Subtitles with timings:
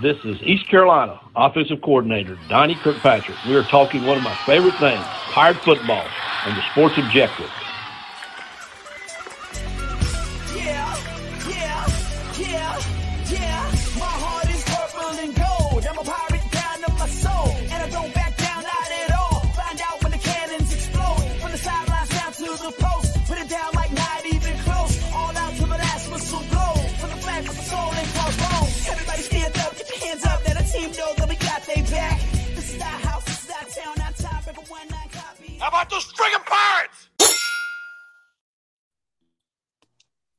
[0.00, 3.36] This is East Carolina offensive coordinator Donnie Kirkpatrick.
[3.48, 6.04] We are talking one of my favorite things, Pirate football,
[6.46, 7.50] and the Sports Objective.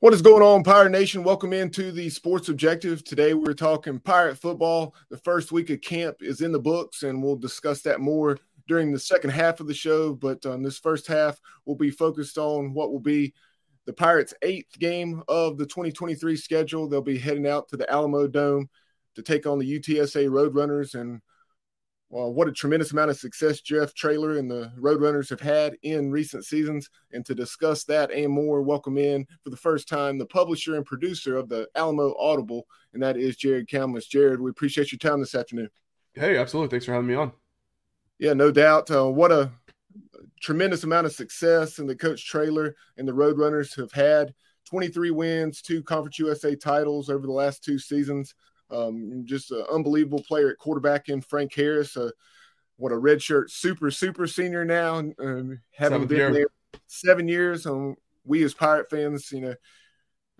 [0.10, 1.24] What is going on, Pirate Nation?
[1.24, 3.04] Welcome into the Sports Objective.
[3.04, 4.96] Today we're talking Pirate football.
[5.12, 8.92] The first week of camp is in the books, and we'll discuss that more during
[8.92, 10.16] the second half of the show.
[10.16, 13.36] But on um, this first half, we'll be focused on what will be
[13.86, 16.90] the Pirates' eighth game of the 2023 schedule.
[16.90, 18.68] They'll be heading out to the Alamo Dome
[19.14, 21.22] to take on the UTSA Roadrunners, and
[22.10, 26.10] well, what a tremendous amount of success Jeff Traylor and the Roadrunners have had in
[26.10, 26.90] recent seasons.
[27.12, 30.86] And to discuss that and more, welcome in for the first time the publisher and
[30.86, 34.08] producer of the Alamo Audible, and that is Jared Kalmus.
[34.08, 35.70] Jared, we appreciate your time this afternoon.
[36.16, 36.72] Hey, absolutely.
[36.72, 37.32] Thanks for having me on.
[38.18, 38.90] Yeah, no doubt.
[38.90, 39.52] Uh, what a
[40.42, 44.34] tremendous amount of success and the coach Traylor and the Roadrunners have had
[44.66, 48.34] 23 wins, two Conference USA titles over the last two seasons.
[48.72, 51.98] Um, just an unbelievable player at quarterback in Frank Harris.
[51.98, 52.12] Uh,
[52.78, 54.98] what a redshirt super super senior now.
[54.98, 56.34] Um, having been year.
[56.34, 56.48] there
[56.88, 57.66] seven years.
[57.66, 57.96] Um,
[58.26, 59.56] we as Pirate fans, you know,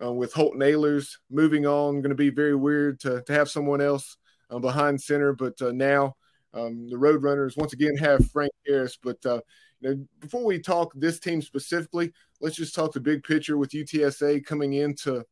[0.04, 3.82] uh, with Holton Ahlers moving on, going to be very weird to to have someone
[3.82, 4.18] else
[4.50, 5.34] uh, behind center.
[5.34, 6.16] But uh, now
[6.54, 8.98] um, the Roadrunners once again have Frank Harris.
[9.02, 9.42] But uh,
[9.82, 13.72] you know, before we talk this team specifically, let's just talk the big picture with
[13.72, 15.24] UTSA coming into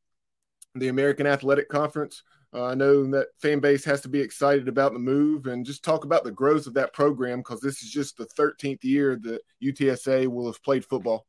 [0.76, 2.24] the American Athletic Conference.
[2.54, 5.84] Uh, I know that fan base has to be excited about the move and just
[5.84, 9.42] talk about the growth of that program because this is just the 13th year that
[9.62, 11.26] UTSA will have played football.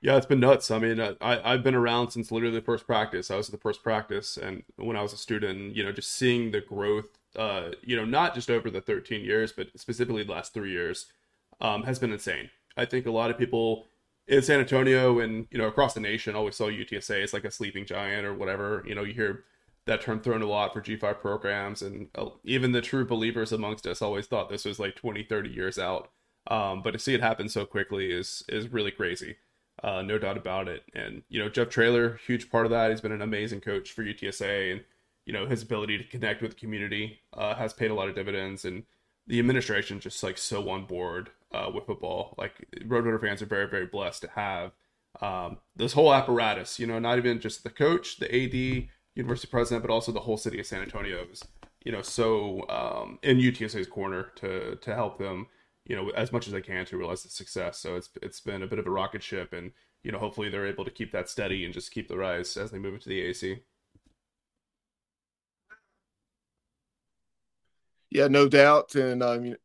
[0.00, 0.70] Yeah, it's been nuts.
[0.70, 3.30] I mean, I, I've been around since literally the first practice.
[3.30, 6.12] I was at the first practice, and when I was a student, you know, just
[6.12, 10.32] seeing the growth, uh, you know, not just over the 13 years, but specifically the
[10.32, 11.06] last three years,
[11.60, 12.50] um, has been insane.
[12.76, 13.86] I think a lot of people
[14.28, 17.50] in San Antonio and you know across the nation always saw UTSA as like a
[17.50, 18.84] sleeping giant or whatever.
[18.86, 19.44] You know, you hear
[19.86, 23.86] that term thrown a lot for G5 programs, and uh, even the true believers amongst
[23.86, 26.10] us always thought this was like 20, 30 years out.
[26.48, 29.36] Um, but to see it happen so quickly is is really crazy,
[29.82, 30.84] uh, no doubt about it.
[30.94, 32.90] And you know, Jeff Traylor, huge part of that.
[32.90, 34.84] He's been an amazing coach for UTSA, and
[35.24, 38.14] you know his ability to connect with the community uh, has paid a lot of
[38.14, 38.64] dividends.
[38.64, 38.84] And
[39.26, 42.34] the administration just like so on board uh, with football.
[42.38, 44.72] Like Roadrunner fans are very very blessed to have
[45.20, 46.78] um, this whole apparatus.
[46.78, 50.36] You know, not even just the coach, the AD university president, but also the whole
[50.36, 51.42] city of San Antonio is,
[51.84, 55.46] you know, so um, in UTSA's corner to to help them,
[55.86, 57.78] you know, as much as they can to realize the success.
[57.78, 59.72] So it's it's been a bit of a rocket ship, and
[60.04, 62.70] you know, hopefully they're able to keep that steady and just keep the rise as
[62.70, 63.58] they move into the AC.
[68.10, 69.56] Yeah, no doubt, and I mean,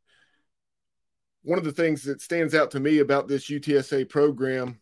[1.44, 4.80] one of the things that stands out to me about this UTSA program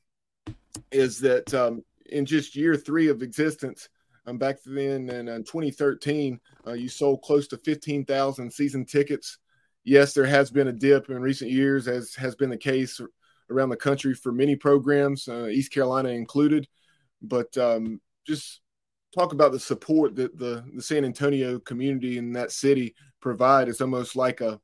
[0.91, 3.89] is that um, in just year three of existence
[4.29, 9.39] um, back then in uh, 2013, uh, you sold close to 15,000 season tickets.
[9.83, 13.01] Yes, there has been a dip in recent years, as has been the case
[13.49, 16.67] around the country for many programs, uh, East Carolina included.
[17.21, 18.61] But um, just
[19.17, 23.67] talk about the support that the, the San Antonio community in that city provide.
[23.67, 24.59] It's almost like a,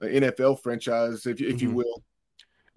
[0.00, 1.58] a NFL franchise, if, if mm-hmm.
[1.58, 2.02] you will.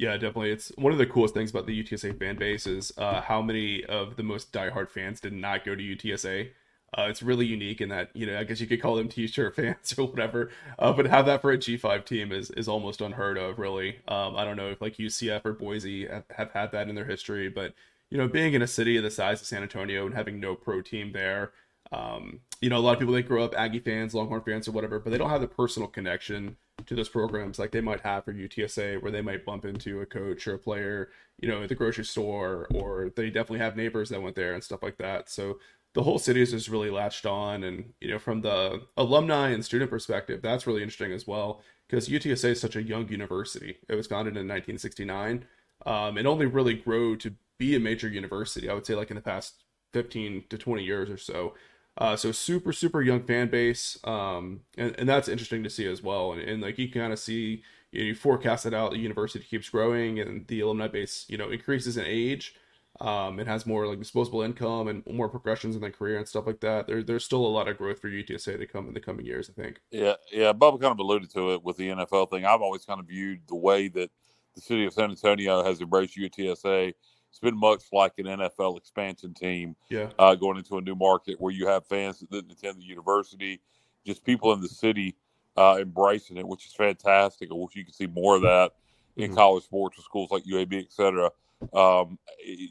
[0.03, 0.52] Yeah, definitely.
[0.52, 3.86] It's one of the coolest things about the UTSA fan base is uh, how many
[3.86, 6.50] of the most diehard fans did not go to UTSA.
[6.97, 9.56] Uh, it's really unique in that you know I guess you could call them T-shirt
[9.56, 13.38] fans or whatever, uh, but have that for a G5 team is is almost unheard
[13.38, 13.59] of.
[13.59, 16.96] Really, um, I don't know if like UCF or Boise have, have had that in
[16.96, 17.74] their history, but
[18.09, 20.54] you know being in a city of the size of San Antonio and having no
[20.54, 21.54] pro team there,
[21.94, 24.74] um, you know a lot of people they grow up Aggie fans, Longhorn fans, or
[24.74, 28.25] whatever, but they don't have the personal connection to those programs like they might have
[28.25, 31.10] for UTSA, where they might bump into a coach or a player,
[31.40, 34.64] you know, at the grocery store, or they definitely have neighbors that went there and
[34.64, 35.30] stuff like that.
[35.30, 35.60] So
[35.94, 39.64] the whole city is just really latched on, and you know, from the alumni and
[39.64, 43.78] student perspective, that's really interesting as well because UTSA is such a young university.
[43.88, 45.46] It was founded in 1969.
[45.86, 49.16] Um, it only really grew to be a major university, I would say, like in
[49.16, 51.54] the past 15 to 20 years or so.
[51.98, 56.01] Uh, so super super young fan base, um, and, and that's interesting to see as
[56.01, 56.34] well.
[56.34, 57.62] And, and like you kind of see,
[57.92, 58.92] you, know, you forecast it out.
[58.92, 62.56] The university keeps growing, and the alumni base, you know, increases in age.
[63.00, 66.45] Um, it has more like disposable income and more progressions in their career and stuff
[66.45, 66.88] like that.
[66.88, 69.50] There, there's still a lot of growth for UTSA to come in the coming years,
[69.50, 69.81] I think.
[69.92, 70.54] Yeah, yeah.
[70.54, 72.45] Bubba kind of alluded to it with the NFL thing.
[72.45, 74.12] I've always kind of viewed the way that
[74.56, 76.94] the city of San Antonio has embraced UTSA.
[77.33, 80.12] It's been much like an NFL expansion team Yeah.
[80.19, 83.59] uh, going into a new market where you have fans that didn't attend the university,
[84.06, 85.15] just people in the city
[85.57, 87.50] uh, embracing it, which is fantastic.
[87.51, 88.74] I wish you could see more of that
[89.15, 89.35] in Mhm.
[89.35, 91.31] college sports with schools like UAB, et cetera.
[91.74, 92.19] Um,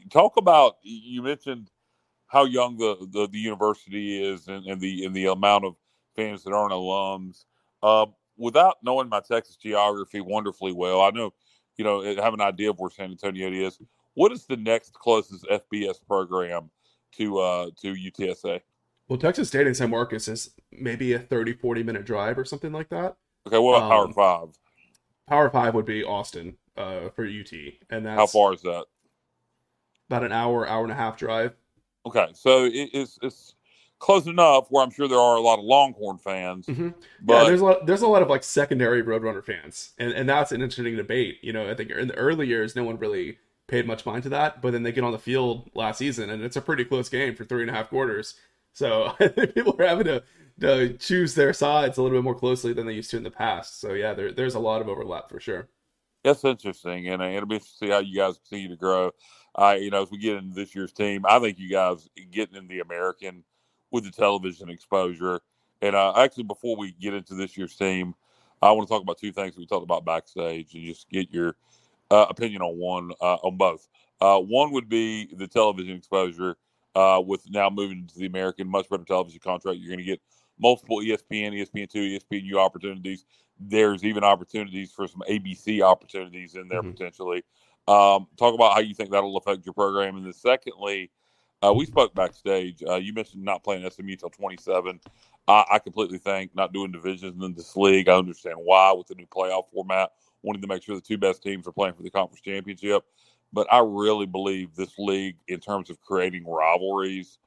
[0.09, 1.69] talk about you mentioned
[2.27, 5.75] how young the, the, the university is and, and the and the amount of
[6.15, 7.43] fans that aren't alums.
[7.81, 8.05] Uh,
[8.37, 11.33] without knowing my Texas geography wonderfully well, I know
[11.75, 13.77] you know have an idea of where San Antonio is.
[14.15, 16.69] What is the next closest FBS program
[17.17, 18.61] to uh, to UTSA?
[19.07, 22.71] Well, Texas State and San Marcos is maybe a 30, 40 minute drive or something
[22.71, 23.15] like that.
[23.47, 24.55] Okay, what about Um, Power Five?
[25.27, 27.51] Power five would be Austin uh, for UT,
[27.89, 28.85] and that's How far is that?
[30.09, 31.53] about an hour, hour and a half drive.
[32.05, 33.55] Okay, so it, it's it's
[33.99, 36.89] close enough where I'm sure there are a lot of Longhorn fans, Mhm.
[36.93, 37.85] yeah, but there's a lot.
[37.85, 41.37] There's a lot of like secondary Roadrunner fans, and and that's an interesting debate.
[41.41, 43.37] You know, I think in the early years, no one really
[43.67, 46.43] paid much mind to that, but then they get on the field last season, and
[46.43, 48.35] it's a pretty close game for three and a half quarters.
[48.73, 49.09] So
[49.55, 50.23] people are having to
[50.59, 53.31] to choose their sides a little bit more closely than they used to in the
[53.31, 53.79] past.
[53.79, 55.67] So yeah, there, there's a lot of overlap for sure.
[56.23, 59.11] That's interesting, and uh, it'll be interesting to see how you guys continue to grow.
[59.55, 62.55] I, you know, as we get into this year's team, I think you guys getting
[62.55, 63.43] in the American
[63.91, 65.41] with the television exposure.
[65.81, 68.15] And uh, actually, before we get into this year's team,
[68.61, 71.55] I want to talk about two things we talked about backstage, and just get your
[72.13, 73.87] uh, opinion on one, uh, on both.
[74.21, 76.57] Uh, one would be the television exposure.
[76.95, 80.21] Uh, with now moving to the American, much better television contract, you're going to get
[80.59, 83.25] multiple ESPN, ESPN two, ESPNU opportunities
[83.59, 86.91] there's even opportunities for some ABC opportunities in there Mhm.
[86.91, 87.43] potentially.
[87.87, 90.17] Um, talk about how you think that'll affect your program.
[90.17, 91.11] And then, secondly,
[91.61, 92.83] uh, we spoke backstage.
[92.83, 94.99] Uh, you mentioned not playing SMU till 27.
[95.47, 98.09] I, I completely think not doing divisions in this league.
[98.09, 100.11] I understand why with the new playoff format,
[100.43, 103.03] wanting to make sure the two best teams are playing for the conference championship.
[103.51, 107.37] But I really believe this league, in terms of creating rivalries,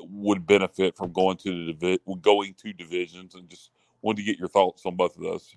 [0.00, 3.70] would benefit from going to the divi- going to divisions and just
[4.02, 5.54] wanted to get your thoughts on both of those.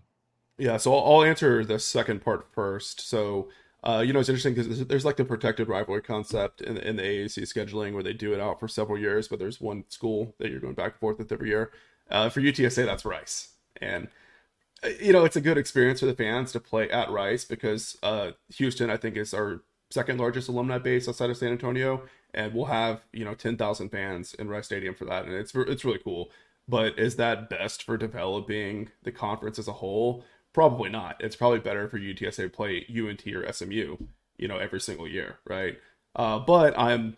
[0.57, 3.07] Yeah, so I'll, I'll answer the second part first.
[3.07, 3.49] So,
[3.83, 6.95] uh, you know, it's interesting because there's, there's like the protected rivalry concept in, in
[6.95, 10.35] the AAC scheduling where they do it out for several years, but there's one school
[10.39, 11.71] that you're going back and forth with every year.
[12.09, 13.49] Uh, for UTSA, that's Rice,
[13.81, 14.07] and
[15.01, 18.31] you know it's a good experience for the fans to play at Rice because uh,
[18.55, 22.03] Houston, I think, is our second largest alumni base outside of San Antonio,
[22.33, 25.85] and we'll have you know 10,000 fans in Rice Stadium for that, and it's it's
[25.85, 26.29] really cool.
[26.67, 30.25] But is that best for developing the conference as a whole?
[30.53, 31.15] Probably not.
[31.19, 33.97] It's probably better for UTSA to play UNT or SMU,
[34.37, 35.77] you know, every single year, right?
[36.15, 37.15] Uh, but I'm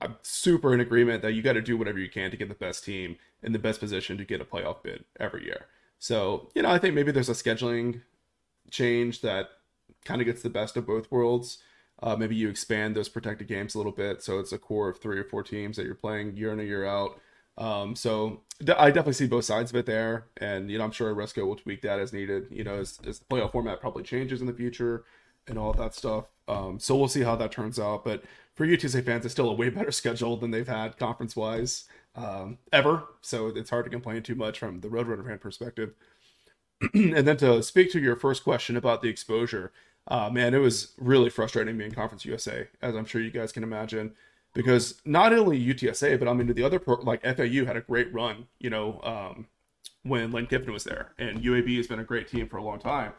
[0.00, 2.54] I'm super in agreement that you got to do whatever you can to get the
[2.54, 5.66] best team in the best position to get a playoff bid every year.
[6.00, 8.00] So you know, I think maybe there's a scheduling
[8.70, 9.50] change that
[10.04, 11.58] kind of gets the best of both worlds.
[12.02, 14.98] Uh, maybe you expand those protected games a little bit, so it's a core of
[14.98, 17.20] three or four teams that you're playing year in and year out.
[17.58, 20.92] Um, so d- I definitely see both sides of it there, and you know I'm
[20.92, 22.46] sure Resco will tweak that as needed.
[22.50, 25.04] You know, as, as the playoff format probably changes in the future
[25.46, 26.24] and all that stuff.
[26.48, 28.04] Um, so we'll see how that turns out.
[28.04, 28.24] But
[28.54, 32.58] for UTSA fans, it's still a way better schedule than they've had conference wise um,
[32.72, 33.04] ever.
[33.20, 35.94] So it's hard to complain too much from the Roadrunner fan perspective.
[36.94, 39.72] and then to speak to your first question about the exposure,
[40.08, 43.62] uh, man, it was really frustrating being Conference USA, as I'm sure you guys can
[43.62, 44.12] imagine,
[44.54, 48.12] because not only UTSA, but I mean the other pro, like FAU had a great
[48.12, 49.46] run, you know, um,
[50.02, 52.78] when Lane Kiffin was there, and UAB has been a great team for a long
[52.78, 53.12] time,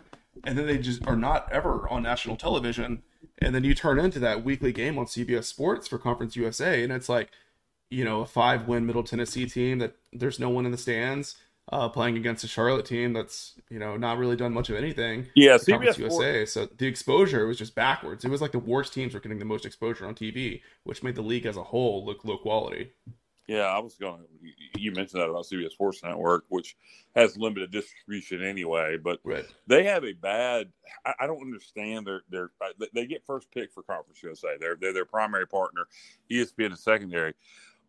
[0.44, 3.04] and then they just are not ever on national television,
[3.40, 6.92] and then you turn into that weekly game on CBS Sports for Conference USA, and
[6.92, 7.30] it's like,
[7.92, 11.36] you know, a five-win Middle Tennessee team that there's no one in the stands.
[11.72, 15.28] Uh, playing against a Charlotte team that's you know not really done much of anything.
[15.36, 16.46] Yeah, CBS USA.
[16.46, 18.26] So the exposure was just backwards.
[18.26, 21.16] It was like the worst teams were getting the most exposure on TV, which made
[21.16, 22.92] the league as a whole look low quality.
[23.48, 24.22] Yeah, I was going.
[24.22, 26.76] to You mentioned that about CBS Sports Network, which
[27.16, 29.46] has limited distribution anyway, but Right.
[29.68, 30.72] they have a bad.
[31.06, 32.52] I, I don't understand their their.
[32.60, 34.58] uh, They get first pick for Conference USA.
[34.60, 35.86] They're they're their primary partner.
[36.30, 37.34] ESPN is secondary,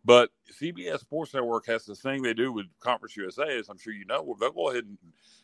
[0.05, 3.93] but CBS Sports Network has this thing they do with Conference USA, as I'm sure
[3.93, 4.97] you know, where they'll go ahead and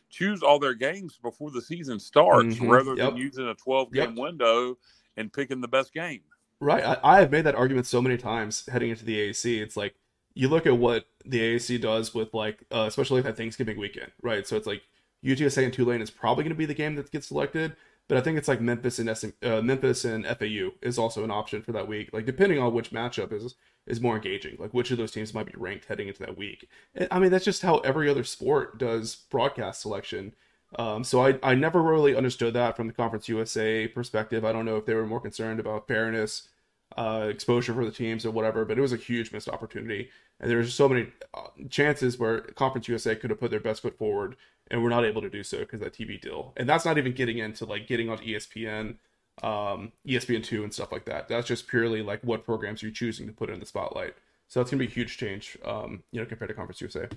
[0.08, 2.68] choose all their games before the season starts, Mhm.
[2.70, 3.10] rather Yep.
[3.10, 4.18] than using a 12 game Yep.
[4.18, 4.78] window
[5.16, 6.22] and picking the best game.
[6.60, 6.84] Right.
[6.84, 9.60] I, I have made that argument so many times heading into the AAC.
[9.62, 9.94] It's like
[10.34, 14.46] you look at what the AAC does with like, uh, especially that Thanksgiving weekend, right?
[14.46, 14.82] So it's like
[15.24, 17.76] UTSA and Tulane is probably going to be the game that gets selected,
[18.08, 21.30] but I think it's like Memphis and SM, uh, Memphis and FAU is also an
[21.30, 22.10] option for that week.
[22.12, 23.54] Like depending on which matchup is
[23.86, 26.68] is more engaging, like which of those teams might be ranked heading into that week.
[27.10, 30.34] I mean, that's just how every other sport does broadcast selection.
[30.78, 34.44] Um, so I I never really understood that from the Conference USA perspective.
[34.44, 36.48] I don't know if they were more concerned about fairness,
[36.96, 40.10] uh, exposure for the teams or whatever, but it was a huge missed opportunity.
[40.38, 43.98] And there's so many uh, chances where Conference USA could have put their best foot
[43.98, 44.36] forward
[44.70, 46.52] and we're not able to do so because that TV deal.
[46.56, 48.96] And that's not even getting into like getting on ESPN,
[49.42, 51.28] um, ESPN two and stuff like that.
[51.28, 54.14] That's just purely like what programs you're choosing to put in the spotlight.
[54.48, 57.08] So that's gonna be a huge change, um, you know, compared to Conference USA.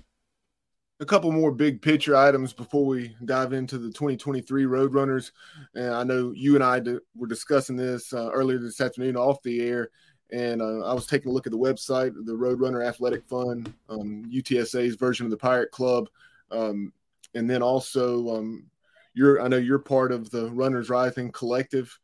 [1.00, 5.32] A couple more big picture items before we dive into the 2023 Roadrunners.
[5.74, 6.80] And I know you and I
[7.16, 9.90] were discussing this uh, earlier this afternoon off the air
[10.34, 14.24] and uh, I was taking a look at the website, the Roadrunner Athletic Fund, um,
[14.24, 16.08] UTSA's version of the Pirate Club,
[16.50, 16.92] um,
[17.34, 18.66] and then also um,
[19.12, 21.98] you're I know you're part of the Runners Rising Collective,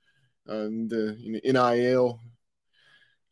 [0.47, 2.21] the you know, NIL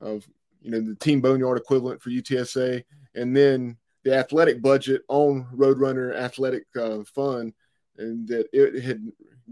[0.01, 0.27] of
[0.61, 2.85] you know the Team Boneyard equivalent for UTSA,
[3.15, 7.53] and then the athletic budget on Roadrunner Athletic uh, Fund,
[7.97, 9.03] and that it had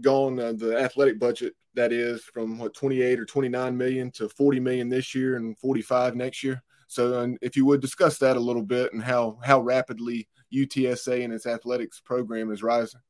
[0.01, 4.59] gone uh, the athletic budget that is from what 28 or 29 million to 40
[4.59, 6.61] million this year and 45 next year.
[6.87, 11.23] So, um, if you would discuss that a little bit and how how rapidly UTSA
[11.23, 13.01] and its athletics program is rising.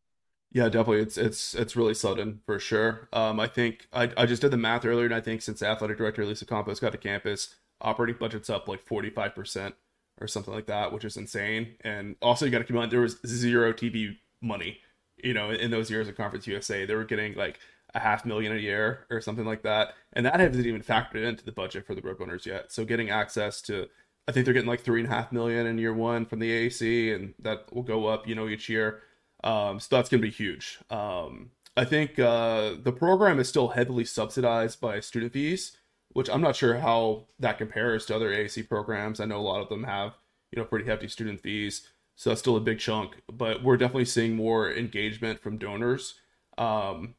[0.51, 1.01] Yeah, definitely.
[1.01, 3.09] It's it's it's really sudden for sure.
[3.13, 5.97] Um, I think I, I just did the math earlier, and I think since athletic
[5.97, 9.75] director Lisa Campos got to campus, operating budget's up like forty five percent
[10.19, 11.75] or something like that, which is insane.
[11.81, 14.79] And also, you got to keep in mind there was zero TV money,
[15.23, 16.85] you know, in those years of Conference USA.
[16.85, 17.59] They were getting like
[17.93, 21.43] a half million a year or something like that, and that hasn't even factored into
[21.43, 22.71] the budget for the Roadrunners yet.
[22.71, 23.87] So getting access to,
[24.27, 26.49] I think they're getting like three and a half million in year one from the
[26.49, 29.01] AAC, and that will go up, you know, each year.
[29.43, 30.79] Um, so that's going to be huge.
[30.89, 35.77] Um, I think uh, the program is still heavily subsidized by student fees,
[36.09, 39.19] which I'm not sure how that compares to other AAC programs.
[39.19, 40.13] I know a lot of them have,
[40.51, 43.21] you know, pretty hefty student fees, so that's still a big chunk.
[43.31, 46.15] But we're definitely seeing more engagement from donors.
[46.57, 47.13] Um,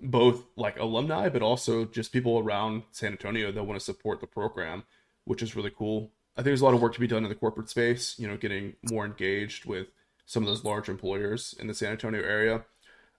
[0.00, 4.26] both like alumni, but also just people around San Antonio that want to support the
[4.26, 4.84] program,
[5.24, 6.12] which is really cool.
[6.36, 8.26] I think there's a lot of work to be done in the corporate space, you
[8.26, 9.88] know, getting more engaged with
[10.26, 12.64] some of those large employers in the San Antonio area.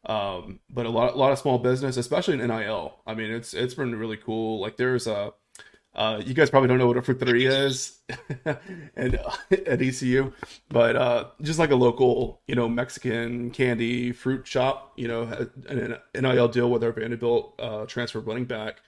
[0.05, 2.99] Um, but a lot, a lot of small business, especially in NIL.
[3.07, 4.59] I mean, it's it's been really cool.
[4.59, 5.33] Like there's a
[5.95, 7.99] uh, you guys probably don't know what a fruiteria is
[8.95, 9.31] and uh,
[9.65, 10.31] at ECU,
[10.69, 15.21] but uh, just like a local, you know, Mexican candy fruit shop, you know,
[15.69, 18.81] an NIL deal with our Vanderbilt uh, transfer running back,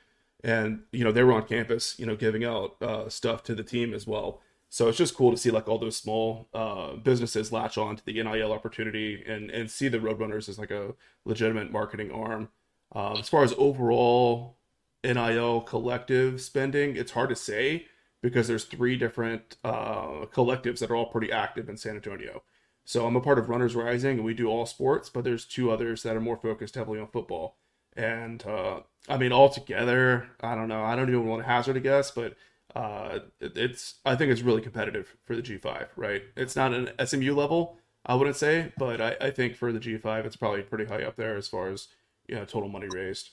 [0.44, 3.64] and you know they were on campus, you know, giving out uh, stuff to the
[3.64, 4.42] team as well.
[4.70, 8.06] So it's just cool to see like all those small uh, businesses latch on to
[8.06, 10.94] the NIL opportunity and and see the Roadrunners as like a
[11.26, 12.50] legitimate marketing arm.
[12.94, 14.58] Um, as far as overall
[15.04, 17.86] NIL collective spending, it's hard to say
[18.22, 22.44] because there's three different uh, collectives that are all pretty active in San Antonio.
[22.84, 25.72] So I'm a part of Runners Rising, and we do all sports, but there's two
[25.72, 27.58] others that are more focused heavily on football.
[27.96, 30.84] And uh, I mean, altogether, I don't know.
[30.84, 32.36] I don't even want to hazard a guess, but
[32.76, 35.88] uh, it's I think it's really competitive for the G5.
[35.96, 36.24] Right?
[36.36, 40.26] It's not an SMU level, I wouldn't say, but I, I think for the G5,
[40.26, 41.90] it's probably pretty high up there as far as
[42.28, 43.32] you know total money raised.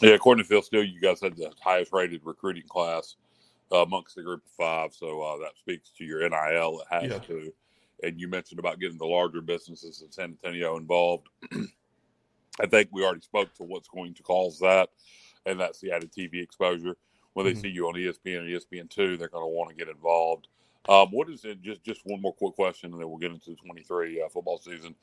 [0.00, 3.16] Yeah, according to Phil Steele, you guys had the highest rated recruiting class
[3.72, 4.94] uh, amongst the group of five.
[4.94, 6.80] So uh, that speaks to your NIL.
[6.80, 7.18] It has yeah.
[7.18, 7.52] to.
[8.02, 11.28] And you mentioned about getting the larger businesses in San Antonio involved.
[12.60, 14.88] I think we already spoke to what's going to cause that,
[15.44, 16.96] and that's the added TV exposure.
[17.36, 17.60] When they mm-hmm.
[17.60, 20.48] see you on ESPN and ESPN two, they're going to want to get involved.
[20.88, 21.60] Um, what is it?
[21.60, 24.30] Just just one more quick question, and then we'll get into the twenty three uh,
[24.30, 24.94] football season.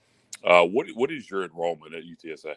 [0.43, 2.55] Uh, what what is your enrollment at UTSA?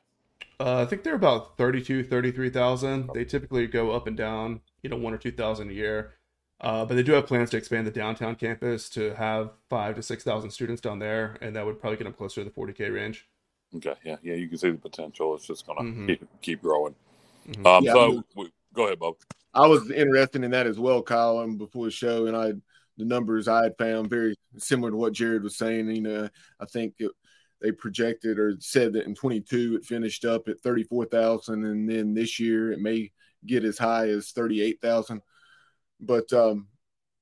[0.59, 3.11] Uh, I think they're about 32, 33,000.
[3.13, 6.15] They typically go up and down, you know, one or 2,000 a year.
[6.63, 10.03] Uh, but they do have plans to expand the downtown campus to have five to
[10.03, 11.37] 6,000 students down there.
[11.43, 13.29] And that would probably get them closer to the 40K range.
[13.75, 13.95] Okay.
[14.03, 14.17] Yeah.
[14.23, 14.35] Yeah.
[14.35, 15.35] You can see the potential.
[15.35, 16.07] It's just going to mm-hmm.
[16.09, 16.95] keep, keep growing.
[17.49, 17.67] Mm-hmm.
[17.67, 19.17] Um, yeah, so we, go ahead, Bob.
[19.57, 22.27] I was interested in that as well, Kyle, and before the show.
[22.27, 22.53] And I,
[22.99, 25.89] the numbers I had found very similar to what Jared was saying.
[25.89, 26.29] You know,
[26.61, 27.11] I think it,
[27.63, 32.39] they projected or said that in 22 it finished up at 34,000 and then this
[32.39, 33.11] year it may
[33.47, 35.23] get as high as 38,000
[36.01, 36.67] but um,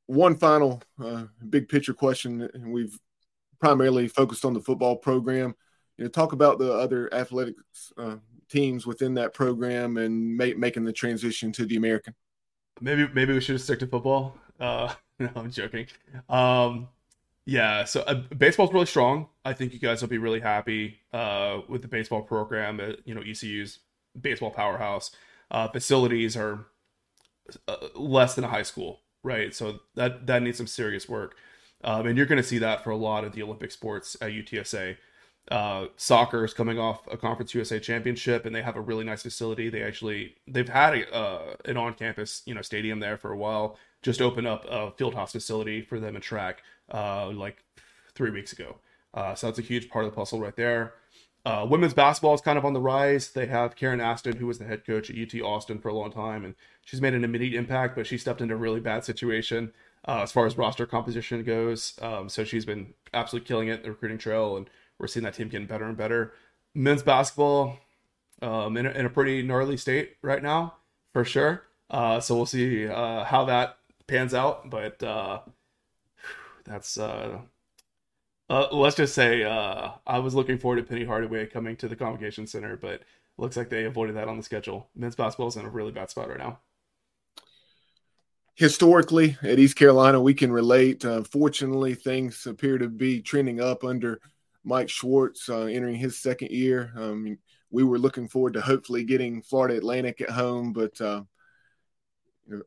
[0.06, 2.98] one final uh, big picture question we've
[3.60, 5.54] primarily focused on the football program
[5.98, 8.16] you know talk about the other athletics uh,
[8.48, 12.14] teams within that program and ma- making the transition to the American
[12.80, 15.86] maybe maybe we should stick to football uh, no, I'm joking
[16.28, 16.88] um,
[17.46, 19.28] yeah, so uh, baseball's really strong.
[19.44, 23.14] I think you guys will be really happy uh, with the baseball program at you
[23.14, 23.80] know ECU's
[24.18, 25.10] baseball powerhouse.
[25.50, 26.66] Uh, facilities are
[27.68, 29.54] uh, less than a high school, right?
[29.54, 31.36] So that that needs some serious work,
[31.82, 34.30] um, and you're going to see that for a lot of the Olympic sports at
[34.30, 34.96] UTSA.
[35.50, 39.22] Uh, soccer is coming off a Conference USA championship, and they have a really nice
[39.22, 39.68] facility.
[39.68, 43.36] They actually they've had a, uh, an on campus you know stadium there for a
[43.36, 43.78] while.
[44.02, 47.62] Just opened up a field house facility for them in track uh, like
[48.14, 48.76] three weeks ago.
[49.12, 50.94] Uh, so that's a huge part of the puzzle right there.
[51.46, 53.30] Uh, women's basketball is kind of on the rise.
[53.30, 56.10] They have Karen Aston, who was the head coach at UT Austin for a long
[56.10, 59.72] time, and she's made an immediate impact, but she stepped into a really bad situation
[60.08, 61.98] uh, as far as roster composition goes.
[62.00, 65.48] Um, so she's been absolutely killing it the recruiting trail, and we're seeing that team
[65.48, 66.32] getting better and better.
[66.74, 67.78] Men's basketball
[68.42, 70.74] um, in, a, in a pretty gnarly state right now,
[71.12, 71.64] for sure.
[71.90, 75.40] Uh, so we'll see uh, how that pans out, but uh,
[76.64, 77.38] that's uh,
[78.50, 81.96] uh, let's just say uh, I was looking forward to Penny Hardaway coming to the
[81.96, 83.02] Convocation Center, but
[83.38, 84.88] looks like they avoided that on the schedule.
[84.94, 86.58] Men's basketball is in a really bad spot right now.
[88.54, 91.04] Historically, at East Carolina, we can relate.
[91.04, 94.20] Uh, fortunately, things appear to be trending up under
[94.64, 96.92] Mike Schwartz uh, entering his second year.
[96.96, 97.38] Um,
[97.70, 101.22] we were looking forward to hopefully getting Florida Atlantic at home, but uh,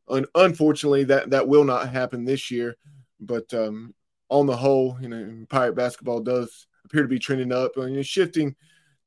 [0.10, 2.76] un- unfortunately, that that will not happen this year.
[3.20, 3.96] But um,
[4.30, 7.78] on the whole, you know, Pirate basketball does appear to be trending up.
[7.78, 8.56] And you know, shifting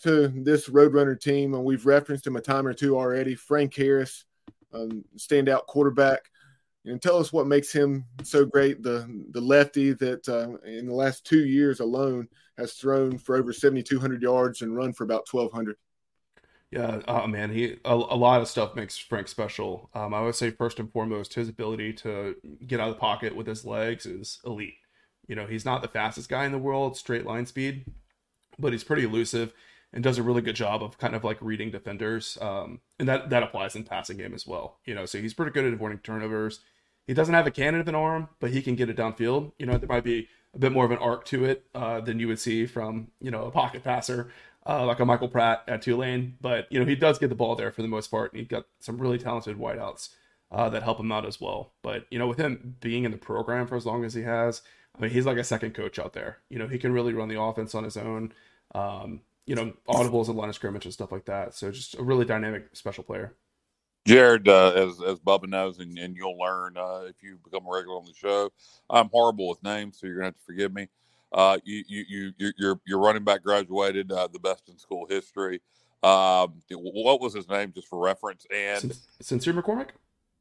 [0.02, 3.34] to this Roadrunner team, and we've referenced him a time or two already.
[3.34, 4.24] Frank Harris,
[4.72, 6.29] um, standout quarterback.
[6.86, 8.82] And tell us what makes him so great.
[8.82, 13.52] The the lefty that uh, in the last two years alone has thrown for over
[13.52, 15.76] 7,200 yards and run for about 1,200.
[16.70, 19.90] Yeah, oh man, he a, a, lot of stuff makes Frank special.
[19.92, 23.34] Um, I would say first and foremost, his ability to get out of the pocket
[23.34, 24.74] with his legs is elite.
[25.26, 27.86] You know, he's not the fastest guy in the world, straight line speed,
[28.56, 29.52] but he's pretty elusive
[29.92, 32.38] and does a really good job of kind of like reading defenders.
[32.40, 34.78] Um, and that that applies in passing game as well.
[34.84, 36.60] You know, so he's pretty good at avoiding turnovers.
[37.06, 39.52] He doesn't have a cannon of an arm, but he can get it downfield.
[39.58, 42.18] You know, there might be a bit more of an arc to it uh, than
[42.20, 44.30] you would see from you know a pocket passer
[44.66, 46.36] uh, like a Michael Pratt at Tulane.
[46.40, 48.48] But you know, he does get the ball there for the most part, and he's
[48.48, 50.10] got some really talented wideouts
[50.50, 51.72] uh, that help him out as well.
[51.82, 54.62] But you know, with him being in the program for as long as he has,
[54.96, 56.38] I mean, he's like a second coach out there.
[56.48, 58.32] You know, he can really run the offense on his own.
[58.74, 61.54] Um, you know, audibles and line of scrimmage and stuff like that.
[61.54, 63.34] So just a really dynamic, special player.
[64.06, 67.70] Jared, uh, as as Bubba knows, and, and you'll learn uh, if you become a
[67.70, 68.50] regular on the show.
[68.88, 70.88] I'm horrible with names, so you're gonna have to forgive me.
[71.32, 72.04] Uh, you you
[72.38, 75.60] you you're you're running back graduated, uh, the best in school history.
[76.02, 78.46] Um, what was his name, just for reference?
[78.52, 79.90] And Sincere McCormick.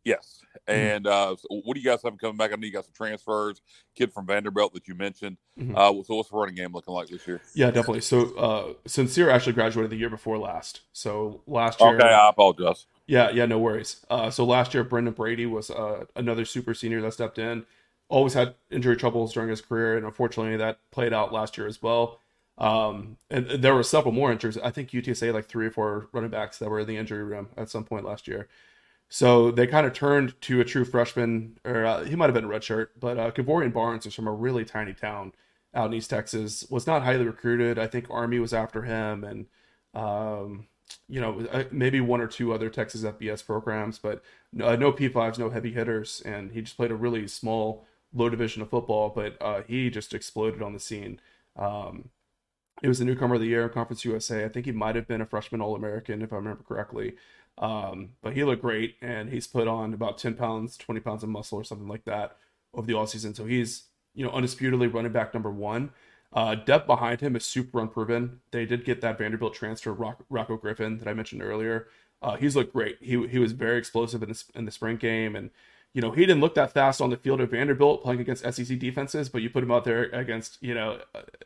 [0.06, 0.41] Yes.
[0.67, 0.80] Mm-hmm.
[0.80, 2.52] And uh, what do you guys have coming back?
[2.52, 3.62] I know you got some transfers.
[3.95, 5.38] Kid from Vanderbilt that you mentioned.
[5.60, 5.76] Mm-hmm.
[5.76, 7.41] Uh, so what's the running game looking like this year?
[7.54, 8.02] Yeah, definitely.
[8.02, 10.82] So uh, Sincere actually graduated the year before last.
[10.93, 11.95] So last year.
[11.95, 12.86] Okay, I apologize.
[13.10, 14.06] Yeah, yeah, no worries.
[14.12, 17.65] Uh, so last year, Brenden Brady was uh, another super senior that stepped in.
[18.08, 21.82] Always had injury troubles during his career, and unfortunately, that played out last year as
[21.82, 22.19] well.
[22.60, 24.60] Um, and there were several more injuries.
[24.60, 27.50] I think UTSA like three or four running backs that were in the injury room
[27.58, 28.48] at some point last year.
[29.10, 32.45] So they kind of turned to a true freshman, or uh, he might have been
[32.45, 35.34] a redshirt, but uh, Kevorian Barnes is from a really tiny town
[35.74, 36.65] out in East Texas.
[36.69, 37.80] Was not highly recruited.
[37.80, 39.48] I think Army was after him, and
[39.95, 40.67] um,
[41.08, 44.23] you know uh, maybe one or two other Texas FBS programs, but
[44.62, 48.62] uh, no P5s, no heavy hitters, and he just played a really small, low division
[48.62, 49.10] of football.
[49.10, 51.19] But uh, he just exploded on the scene.
[51.56, 52.10] Um,
[52.82, 54.45] it was the newcomer of the year Conference USA.
[54.45, 57.15] I think he might have been a freshman All American if I remember correctly.
[57.58, 61.30] Um, but he looked great, and he's put on about 10 pounds, 20 pounds of
[61.30, 62.38] muscle or something like that
[62.73, 63.36] over the offseason.
[63.36, 63.84] So he's,
[64.15, 65.91] you know, undisputedly running back number one.
[66.31, 68.39] Uh, depth behind him is super unproven.
[68.51, 71.87] They did get that Vanderbilt transfer, Rock, Rocko Griffin, that I mentioned earlier.
[72.21, 72.97] Uh, he's looked great.
[73.01, 75.49] He he was very explosive in the, in the spring game, and
[75.93, 78.77] you know he didn't look that fast on the field at Vanderbilt playing against SEC
[78.77, 80.99] defenses, but you put him out there against you know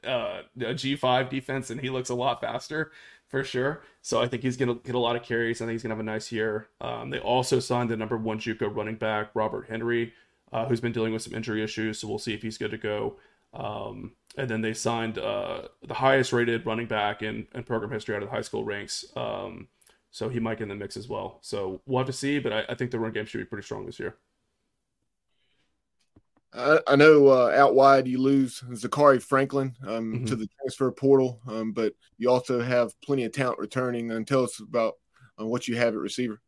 [0.03, 2.91] uh, a G5 defense, and he looks a lot faster
[3.33, 3.81] for sure.
[4.01, 5.61] So I think he's going to get a lot of carries.
[5.61, 6.67] I think he's going to have a nice year.
[6.81, 10.13] Um, they also signed the number one JUCO running back, Robert Henry,
[10.51, 11.97] uh, who's been dealing with some injury issues.
[11.99, 13.15] So we'll see if he's good to go.
[13.53, 18.15] Um, and then they signed uh, the highest rated running back in, in program history
[18.15, 19.05] out of the high school ranks.
[19.15, 19.67] Um,
[20.11, 21.39] so he might get in the mix as well.
[21.41, 23.65] So we'll have to see, but I, I think the run game should be pretty
[23.65, 24.15] strong this year.
[26.53, 30.25] I, I know uh, out wide you lose Zakhari Franklin um, mm-hmm.
[30.25, 34.11] to the transfer portal, um, but you also have plenty of talent returning.
[34.11, 34.95] And tell us about
[35.39, 36.39] uh, what you have at receiver.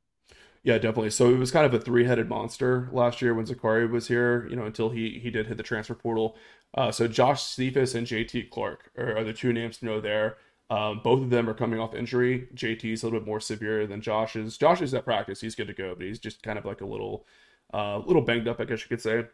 [0.66, 1.12] Yeah, definitely.
[1.12, 4.48] So it was kind of a three-headed monster last year when Zakhari was here.
[4.50, 6.36] You know, until he he did hit the transfer portal.
[6.74, 10.38] Uh, so Josh Cephus and JT Clark are, are, the two names to know there.
[10.72, 12.50] Um, both of them are coming off injury.
[12.56, 14.58] JT is a little bit more severe than Josh's.
[14.58, 16.86] Josh is at practice; he's good to go, but he's just kind of like a
[16.86, 17.28] little,
[17.72, 19.26] uh, little banged up, I guess you could say.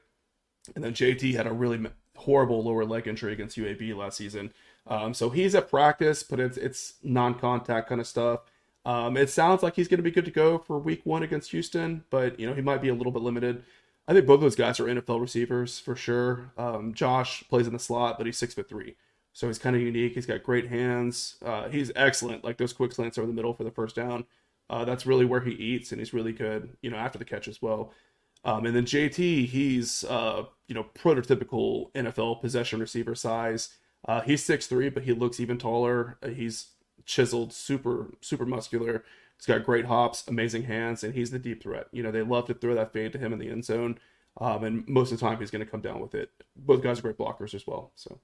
[0.75, 1.79] And then JT had a really
[2.17, 4.51] horrible lower leg injury against UAB last season,
[4.85, 8.41] um, so he's at practice, but it's it's non-contact kind of stuff.
[8.85, 11.51] Um, it sounds like he's going to be good to go for Week One against
[11.51, 13.63] Houston, but you know he might be a little bit limited.
[14.07, 16.51] I think both of those guys are NFL receivers for sure.
[16.57, 18.95] Um, Josh plays in the slot, but he's six foot three.
[19.33, 20.13] So he's kind of unique.
[20.13, 21.37] He's got great hands.
[21.45, 22.43] Uh, he's excellent.
[22.43, 24.25] Like those quick slants over the middle for the first down.
[24.69, 26.75] Uh, that's really where he eats, and he's really good.
[26.81, 27.93] You know, after the catch as well.
[28.43, 33.75] Um, and then JT, he's uh, you know prototypical NFL possession receiver size.
[34.07, 36.17] Uh, he's six three, but he looks even taller.
[36.23, 36.69] Uh, he's
[37.05, 39.03] chiseled, super super muscular.
[39.37, 41.87] He's got great hops, amazing hands, and he's the deep threat.
[41.91, 43.97] You know, they love to throw that fade to him in the end zone,
[44.39, 46.29] um, and most of the time he's going to come down with it.
[46.55, 47.91] Both guys are great blockers as well.
[47.95, 48.19] So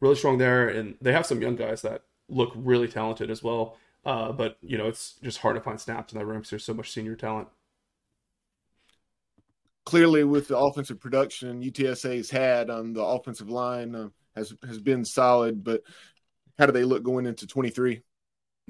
[0.00, 3.76] really strong there, and they have some young guys that look really talented as well.
[4.04, 6.64] Uh, but you know, it's just hard to find snaps in that room because there's
[6.64, 7.48] so much senior talent.
[9.84, 14.78] Clearly, with the offensive production UTSA's had on um, the offensive line uh, has has
[14.78, 15.64] been solid.
[15.64, 15.82] But
[16.58, 18.02] how do they look going into 23?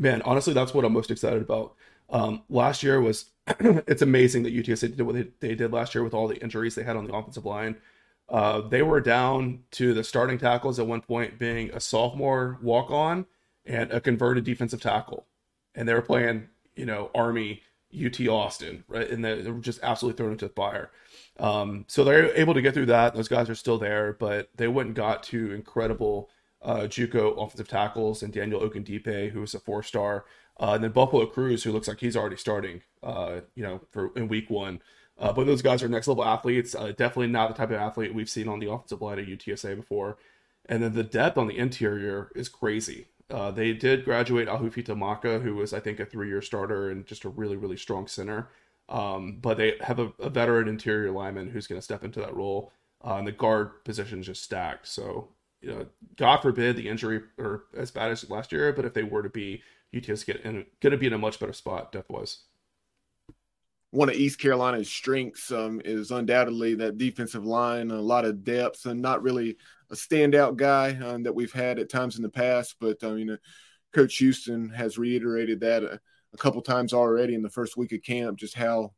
[0.01, 1.75] Man, honestly, that's what I'm most excited about.
[2.09, 6.03] Um, last year was it's amazing that UTSA did what they, they did last year
[6.03, 7.77] with all the injuries they had on the offensive line.
[8.29, 12.91] Uh, they were down to the starting tackles at one point being a sophomore walk
[12.91, 13.27] on
[13.67, 15.27] and a converted defensive tackle.
[15.75, 17.63] And they were playing, you know, Army,
[17.95, 19.09] UT Austin, right?
[19.09, 20.91] And they, were just absolutely thrown into the fire.
[21.39, 23.15] Um, so they're able to get through that.
[23.15, 26.31] Those guys are still there, but they went and got two incredible
[26.63, 30.25] uh, JUCO offensive tackles and Daniel Ogundipe, who was a four star,
[30.59, 34.13] uh, and then Buffalo Cruz, who looks like he's already starting, uh, you know, for
[34.17, 34.83] in week one.
[35.19, 36.75] Uh, but those guys are next level athletes.
[36.75, 39.77] Uh, definitely not the type of athlete we've seen on the offensive line at UTSA
[39.77, 40.17] before.
[40.67, 43.09] And then the depth on the interior is crazy.
[43.31, 47.07] Uh, they did graduate Ahofitu Maka, who was, I think, a three year starter and
[47.07, 48.49] just a really, really strong center.
[48.89, 52.35] Um, but they have a, a, veteran interior lineman who's going to step into that
[52.35, 52.73] role.
[53.05, 54.89] Uh, and the guard position is just stacked.
[54.89, 55.29] So,
[55.61, 59.03] you know, God forbid the injury or as bad as last year, but if they
[59.03, 59.63] were to be,
[59.95, 62.45] UTS get in going to be in a much better spot depth wise
[63.91, 68.87] one of East Carolina's strengths um, is undoubtedly that defensive line, a lot of depth,
[68.87, 69.57] and not really
[69.91, 72.77] a standout guy um, that we've had at times in the past.
[72.81, 73.37] But I mean, know,
[73.93, 76.01] Coach Houston has reiterated that a,
[76.33, 78.93] a, couple times already in the first week of camp, just how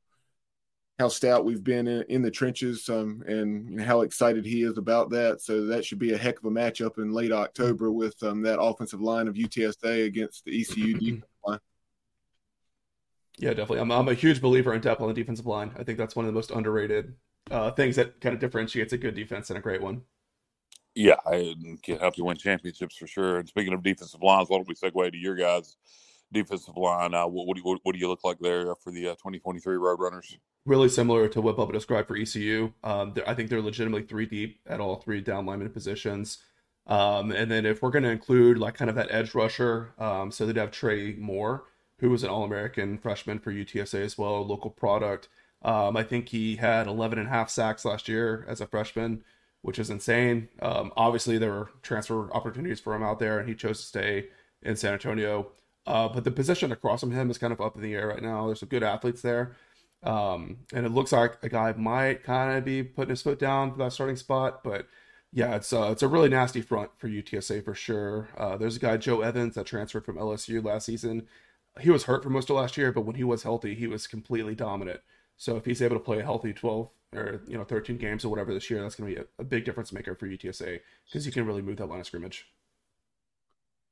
[0.98, 4.62] how stout we've been in, in the trenches, um, and you know, how excited he
[4.62, 5.40] is about that.
[5.40, 8.60] So that should be a heck of a matchup in late October with um, that
[8.60, 11.58] offensive line of UTSA against the ECU defense line.
[13.38, 13.80] Yeah, definitely.
[13.80, 15.72] I'm, I'm a huge believer in depth on the defensive line.
[15.76, 17.14] I think that's one of the most underrated
[17.50, 20.02] uh, things that kind of differentiates a good defense and a great one.
[20.94, 23.38] Yeah, I can help you win championships for sure.
[23.38, 25.76] And speaking of defensive lines, why don't we segue to your guys'
[26.32, 27.14] defensive line?
[27.14, 29.76] Uh, what, what, do you, what, do you look like there for the uh, 2023
[29.76, 30.36] Roadrunners?
[30.64, 32.72] Really similar to what Bubba described for ECU.
[32.84, 36.38] Um, I think they're legitimately three deep at all three down lineman positions.
[36.86, 40.30] Um, and then if we're going to include like kind of that edge rusher, um,
[40.30, 41.64] so they'd have Trey Moore
[42.02, 45.28] who was an All American freshman for UTSA as well, local product.
[45.62, 49.22] Um, I think he had 11 and a half sacks last year as a freshman,
[49.60, 50.48] which is insane.
[50.60, 54.26] Um, obviously, there were transfer opportunities for him out there, and he chose to stay
[54.62, 55.52] in San Antonio.
[55.86, 58.22] Uh, but the position across from him is kind of up in the air right
[58.22, 58.46] now.
[58.46, 59.56] There's some good athletes there.
[60.02, 63.72] Um, and it looks like a guy might kind of be putting his foot down
[63.72, 64.62] for that starting spot.
[64.64, 64.86] But
[65.32, 68.28] yeah, it's uh, it's a really nasty front for UTSA for sure.
[68.36, 71.28] Uh, there's a guy, Joe Evans, that transferred from LSU last season
[71.80, 74.06] he was hurt for most of last year, but when he was healthy, he was
[74.06, 75.00] completely dominant.
[75.36, 78.28] So if he's able to play a healthy 12 or you know 13 games or
[78.28, 81.26] whatever this year, that's going to be a, a, big difference maker for UTSA because
[81.26, 82.46] you can really move that line of scrimmage.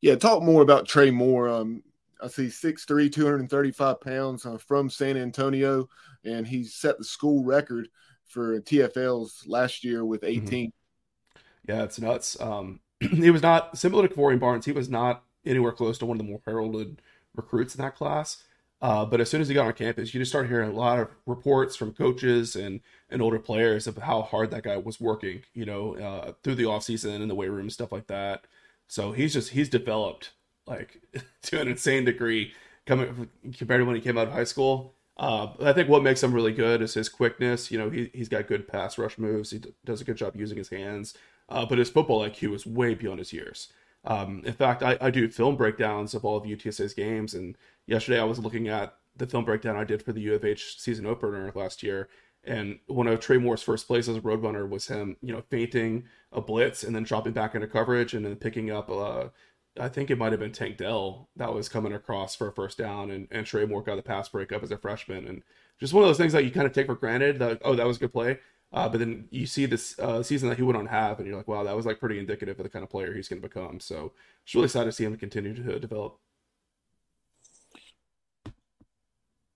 [0.01, 1.49] Yeah, talk more about Trey Moore.
[1.49, 1.83] Um,
[2.23, 5.89] I see 6'3", 235 pounds uh, from San Antonio,
[6.25, 7.89] and he set the school record
[8.27, 10.47] for TFLs last year with mm-hmm.
[10.47, 10.69] 18.
[10.69, 11.73] Mm-hmm.
[11.73, 12.41] Yeah, it's nuts.
[12.41, 14.65] Um, he was not similar to Kevorian Barnes.
[14.65, 17.03] He was not anywhere close to one of the more heralded
[17.35, 18.43] recruits in that class.
[18.83, 20.99] Uh, but as soon as he got on campus, you just start hearing a lot
[20.99, 25.43] of reports from coaches and, and older players of how hard that guy was working,
[25.53, 28.47] you know, uh, through the offseason and the weight room and stuff like that.
[28.91, 30.33] So he's just, he's developed
[30.67, 31.01] like
[31.43, 32.53] to an insane degree
[32.87, 34.95] coming compared to when he came out of high school.
[35.17, 37.71] Uh, I think what makes him really good is his quickness.
[37.71, 39.53] You know, he, he's got good pass rush moves.
[39.53, 41.15] He d- does a good job using his hands.
[41.49, 43.73] Uh, but his football IQ is way beyond his years.
[44.05, 48.19] Um, in fact, I, I do film breakdowns of all of UTSA's games, and yesterday
[48.19, 51.07] I was looking at the film breakdown I did for the U of H season
[51.07, 52.09] opener last year,
[52.45, 56.05] and one of Trey Moore's first plays as a roadrunner was him, you know, fainting
[56.33, 59.31] a blitz and then dropping back into coverage and then picking up a,
[59.79, 62.79] I think it might have been Tank Dell that was coming across for a first
[62.79, 65.43] down, and, and Trey Moore got the pass breakup as a freshman, and
[65.79, 67.39] just one of those things that you kind of take for granted.
[67.39, 68.39] That oh, that was a good play,
[68.73, 71.37] uh, but then you see this uh, season that he went on have, and you're
[71.37, 73.49] like, wow, that was like pretty indicative of the kind of player he's going to
[73.49, 73.81] become.
[73.81, 74.13] So
[74.45, 76.19] it's really excited to see him continue to develop.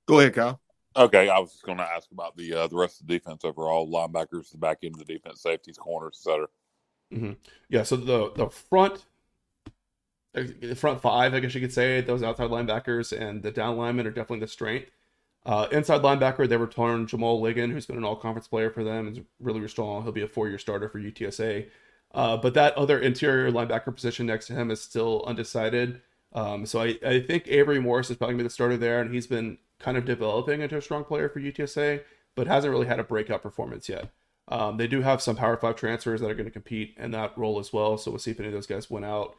[0.07, 0.61] Go ahead, Kyle.
[0.97, 3.45] Okay, I was just going to ask about the uh, the rest of the defense
[3.45, 6.47] overall, linebackers, the back end of the defense, safeties, corners, etc.
[7.13, 7.33] Mm-hmm.
[7.69, 9.05] Yeah, so the the front
[10.35, 14.07] the front five, I guess you could say, those outside linebackers and the down linemen
[14.07, 14.91] are definitely the strength.
[15.47, 19.27] Uh, inside linebacker, they returned Jamal Ligon, who's been an all conference player for them,
[19.41, 20.03] really, really strong.
[20.03, 21.69] He'll be a four year starter for UTSA.
[22.15, 26.01] Uh, but that other interior linebacker position next to him is still undecided.
[26.33, 29.01] Um, so I, I think Avery Morris is probably going to be the starter there,
[29.01, 32.03] and he's been kind of developing into a strong player for UTSA,
[32.35, 34.11] but hasn't really had a breakout performance yet.
[34.49, 37.37] Um, they do have some Power Five transfers that are going to compete in that
[37.37, 37.99] role as well.
[37.99, 39.37] So we'll see if any of those guys went out.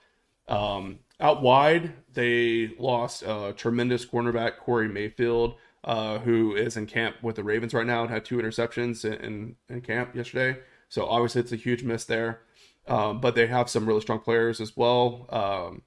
[0.48, 7.18] Um, out wide, they lost a tremendous cornerback Corey Mayfield, uh, who is in camp
[7.22, 10.60] with the Ravens right now and had two interceptions in, in, in camp yesterday.
[10.90, 12.42] So obviously it's a huge miss there.
[12.88, 15.28] Um, but they have some really strong players as well.
[15.30, 15.82] Um,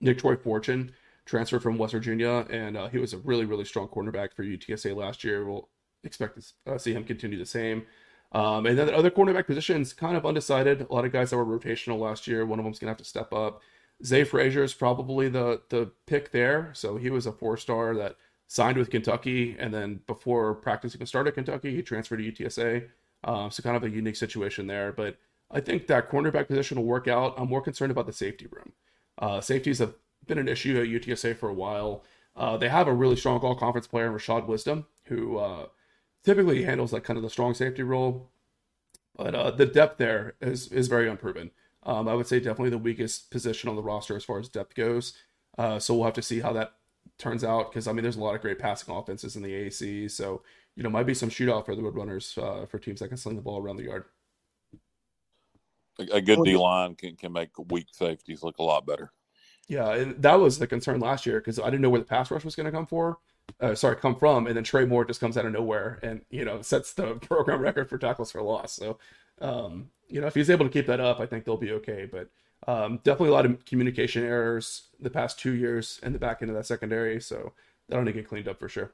[0.00, 0.92] Nick Troy Fortune
[1.26, 4.96] transferred from West Virginia, and uh, he was a really, really strong cornerback for UTSA
[4.96, 5.44] last year.
[5.44, 5.68] We'll
[6.04, 7.84] expect to uh, see him continue the same.
[8.32, 10.86] Um, and then the other cornerback positions kind of undecided.
[10.88, 12.46] A lot of guys that were rotational last year.
[12.46, 13.60] One of them's gonna have to step up.
[14.04, 16.70] Zah Frazier is probably the the pick there.
[16.74, 21.06] So he was a four star that signed with Kentucky, and then before practice even
[21.06, 22.88] started Kentucky, he transferred to UTSA.
[23.24, 24.92] Um, so kind of a unique situation there.
[24.92, 25.16] But
[25.50, 27.34] I think that cornerback position will work out.
[27.36, 28.72] I'm more concerned about the safety room.
[29.18, 29.94] Uh, is have
[30.26, 32.04] been an issue at UTSA for a while.
[32.36, 35.66] Uh, they have a really strong all conference player, Rashad Wisdom, who uh,
[36.24, 38.30] typically handles like kind of the strong safety role.
[39.16, 41.50] But uh, the depth there is is very unproven.
[41.84, 44.74] Um, I would say definitely the weakest position on the roster as far as depth
[44.74, 45.14] goes.
[45.56, 46.74] Uh, so we'll have to see how that
[47.18, 50.10] turns out because I mean there's a lot of great passing offenses in the AAC.
[50.10, 50.42] So
[50.74, 53.36] you know might be some shootout for the Roadrunners uh, for teams that can sling
[53.36, 54.04] the ball around the yard.
[55.98, 59.12] A, a good D line can can make weak safeties look a lot better.
[59.68, 62.30] Yeah, and that was the concern last year because I didn't know where the pass
[62.30, 63.18] rush was going to come for.
[63.60, 66.44] Uh, sorry, come from, and then Trey Moore just comes out of nowhere and you
[66.44, 68.72] know sets the program record for tackles for loss.
[68.74, 68.98] So
[69.40, 72.08] um, you know, if he's able to keep that up, I think they'll be okay.
[72.10, 72.30] But
[72.66, 76.50] um, definitely a lot of communication errors the past two years in the back end
[76.50, 77.20] of that secondary.
[77.20, 77.52] So
[77.88, 78.92] that'll need to get cleaned up for sure.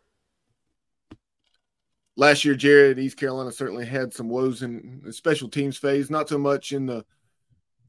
[2.16, 6.28] Last year, Jared, East Carolina certainly had some woes in the special teams phase, not
[6.28, 7.06] so much in the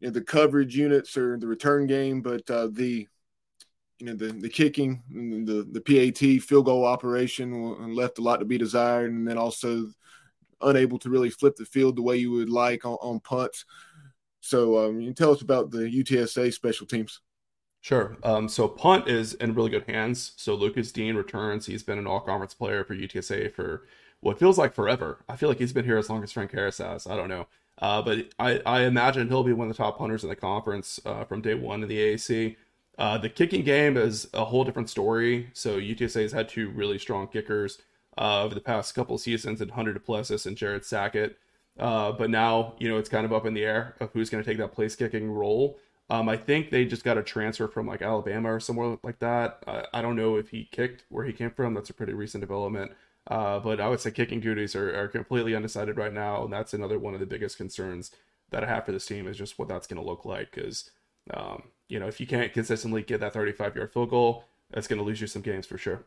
[0.03, 3.07] in the coverage units or the return game, but uh, the
[3.99, 8.45] you know the the kicking, the the PAT field goal operation left a lot to
[8.45, 9.87] be desired, and then also
[10.61, 13.65] unable to really flip the field the way you would like on, on punts.
[14.41, 17.21] So, um, you can tell us about the UTSA special teams.
[17.79, 18.17] Sure.
[18.23, 20.33] Um, so punt is in really good hands.
[20.37, 21.65] So Lucas Dean returns.
[21.65, 23.87] He's been an all conference player for UTSA for
[24.21, 25.23] what feels like forever.
[25.27, 27.07] I feel like he's been here as long as Frank Harris has.
[27.07, 27.47] I don't know.
[27.79, 30.99] Uh, but I, I imagine he'll be one of the top punters in the conference
[31.05, 32.55] uh, from day one in the AAC.
[32.97, 35.49] Uh, the kicking game is a whole different story.
[35.53, 37.79] So UTSA has had two really strong kickers
[38.17, 41.37] uh, over the past couple seasons and Hunter Duplessis and Jared Sackett.
[41.79, 44.43] Uh, but now, you know, it's kind of up in the air of who's going
[44.43, 45.79] to take that place kicking role.
[46.09, 49.63] Um, I think they just got a transfer from like Alabama or somewhere like that.
[49.65, 51.73] Uh, I don't know if he kicked where he came from.
[51.73, 52.91] That's a pretty recent development.
[53.27, 56.43] Uh, but I would say kicking duties are, are completely undecided right now.
[56.43, 58.11] And that's another one of the biggest concerns
[58.51, 60.51] that I have for this team is just what that's going to look like.
[60.51, 60.89] Because,
[61.33, 64.99] um, you know, if you can't consistently get that 35 yard field goal, that's going
[64.99, 66.03] to lose you some games for sure.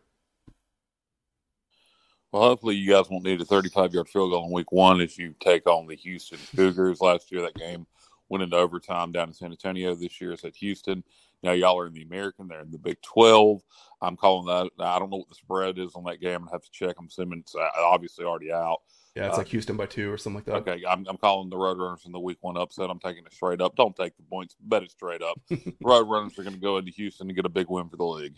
[2.32, 5.16] Well, hopefully you guys won't need a 35 yard field goal in week one as
[5.16, 7.00] you take on the Houston Cougars.
[7.00, 7.86] Last year, that game
[8.28, 9.94] went into overtime down in San Antonio.
[9.94, 11.02] This year, it's at Houston.
[11.46, 13.62] Now, y'all are in the American, they're in the Big 12.
[14.02, 14.84] I'm calling that.
[14.84, 16.44] I don't know what the spread is on that game.
[16.48, 16.96] I have to check.
[16.98, 18.78] I'm assuming it's uh, obviously already out.
[19.14, 20.70] Yeah, it's uh, like Houston by two or something like that.
[20.70, 22.90] Okay, I'm, I'm calling the Roadrunners in the week one upset.
[22.90, 23.76] I'm taking it straight up.
[23.76, 25.40] Don't take the points, bet it straight up.
[25.50, 28.34] Roadrunners are going to go into Houston and get a big win for the league.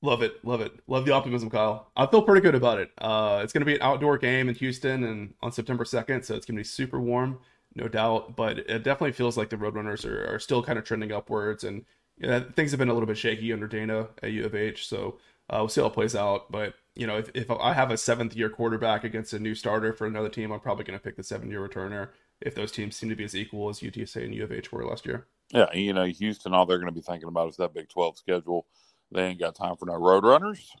[0.00, 1.90] Love it, love it, love the optimism, Kyle.
[1.96, 2.90] I feel pretty good about it.
[2.98, 6.34] Uh, it's going to be an outdoor game in Houston and on September second, so
[6.34, 7.38] it's going to be super warm,
[7.74, 8.36] no doubt.
[8.36, 11.84] But it definitely feels like the Roadrunners are, are still kind of trending upwards, and
[12.18, 14.86] you know, things have been a little bit shaky under Dana at U of H.
[14.86, 15.18] So
[15.50, 16.50] uh, we'll see how it plays out.
[16.50, 19.92] But you know, if, if I have a seventh year quarterback against a new starter
[19.92, 22.08] for another team, I'm probably going to pick the seven year returner.
[22.40, 24.84] If those teams seem to be as equal as UTSA and U of H were
[24.84, 25.26] last year.
[25.50, 28.18] Yeah, you know, Houston, all they're going to be thinking about is that Big 12
[28.18, 28.66] schedule
[29.12, 30.72] they ain't got time for no road runners.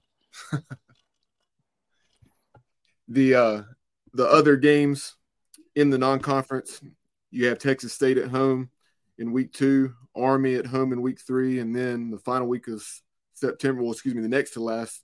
[3.08, 3.62] the uh
[4.14, 5.16] the other games
[5.74, 6.80] in the non-conference,
[7.30, 8.70] you have Texas State at home
[9.18, 12.84] in week two Army at home in week three, and then the final week of
[13.34, 13.82] September.
[13.82, 15.02] Well, excuse me, the next to last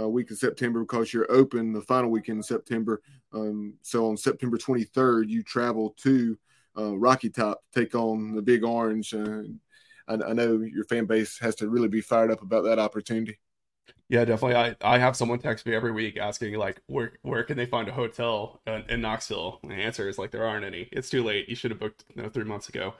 [0.00, 3.00] uh, week of September because you're open the final weekend in September.
[3.32, 6.36] Um, so on September 23rd, you travel to
[6.76, 9.14] uh, Rocky Top to take on the Big Orange.
[9.14, 9.42] Uh,
[10.08, 13.38] I, I, know your fan base has to really be fired up about that opportunity.
[14.10, 14.56] Yeah, definitely.
[14.56, 17.88] I, I have someone text me every week asking like where where can they find
[17.88, 19.60] a hotel in, in Knoxville?
[19.62, 20.88] And the answer is like there aren't any.
[20.90, 21.48] It's too late.
[21.48, 22.94] You should have booked you know, three months ago.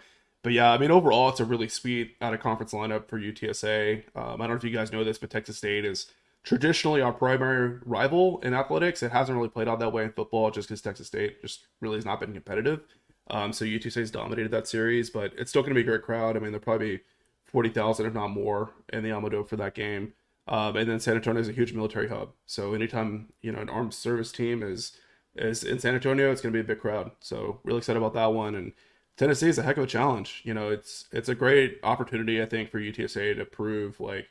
[0.45, 4.05] But yeah, I mean overall it's a really sweet out of conference lineup for UTSA.
[4.15, 6.07] Um, I don't know if you guys know this, but Texas State is
[6.45, 9.03] traditionally our primary rival in athletics.
[9.03, 11.97] It hasn't really played out that way in football just because Texas State just really
[11.97, 12.83] has not been competitive.
[13.31, 16.03] Um, so UTSA has dominated that series, but it's still going to be a great
[16.03, 16.37] crowd.
[16.37, 17.03] I mean, there'll probably be
[17.47, 20.15] 40,000, if not more, in the Alamo for that game.
[20.49, 22.31] Um, and then San Antonio is a huge military hub.
[22.47, 24.93] So anytime, you know, an armed service team is
[25.37, 27.13] is in San Antonio, it's going to be a big crowd.
[27.21, 28.55] So really excited about that one.
[28.55, 28.73] And
[29.17, 30.43] Tennessee is a heck of a challenge.
[30.45, 34.29] You know, it's it's a great opportunity, I think, for UTSA to prove like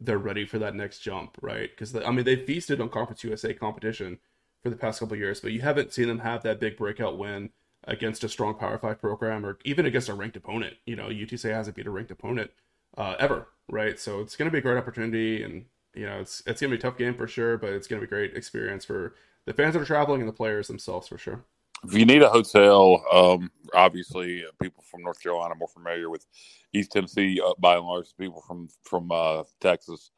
[0.00, 1.70] they're ready for that next jump, right?
[1.70, 4.18] Because I mean, they feasted on Conference USA competition
[4.62, 7.50] for the past couple years, but you haven't seen them have that big breakout win
[7.84, 10.74] against a strong Power Five program or even against a ranked opponent.
[10.86, 12.50] You know, UTSA hasn't beat a ranked opponent
[12.96, 13.98] uh, ever, right?
[13.98, 16.76] So it's going to be a great opportunity, and you know, it's it's going to
[16.76, 19.14] be a tough game for sure, but it's going to be a great experience for
[19.46, 21.44] the fans that are traveling and the players themselves for sure.
[21.84, 26.10] If you need a hotel, um, obviously uh, people from North Carolina are more familiar
[26.10, 26.24] with
[26.72, 28.06] East Tennessee uh, by and large.
[28.18, 30.10] People from from uh, Texas,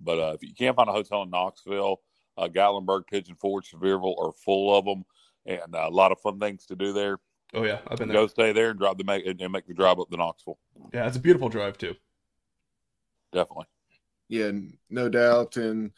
[0.00, 2.00] but uh, if you can't find a hotel in Knoxville,
[2.38, 5.04] uh, Gatlinburg, Pigeon Forge, Sevierville are full of them,
[5.44, 7.18] and uh, a lot of fun things to do there.
[7.52, 8.16] Oh yeah, I've been there.
[8.16, 10.58] Go stay there and drive the make and make the drive up to Knoxville.
[10.94, 11.96] Yeah, it's a beautiful drive too.
[13.32, 13.66] Definitely.
[14.28, 14.52] Yeah,
[14.88, 15.56] no doubt.
[15.56, 15.92] And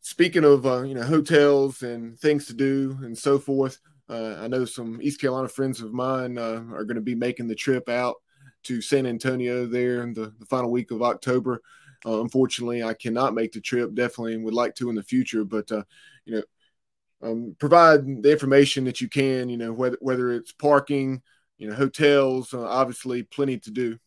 [0.00, 3.78] speaking of uh, you know hotels and things to do and so forth,
[4.08, 7.48] uh, I know some East Carolina friends of mine uh, are going to be making
[7.48, 8.16] the trip out
[8.64, 11.60] to San Antonio there in the, the final week of October.
[12.04, 13.94] Uh, unfortunately, I cannot make the trip.
[13.94, 15.84] Definitely would like to in the future, but uh,
[16.24, 19.48] you know, um, provide the information that you can.
[19.48, 21.22] You know, whether whether it's parking,
[21.58, 22.52] you know, hotels.
[22.52, 23.98] Uh, obviously, plenty to do.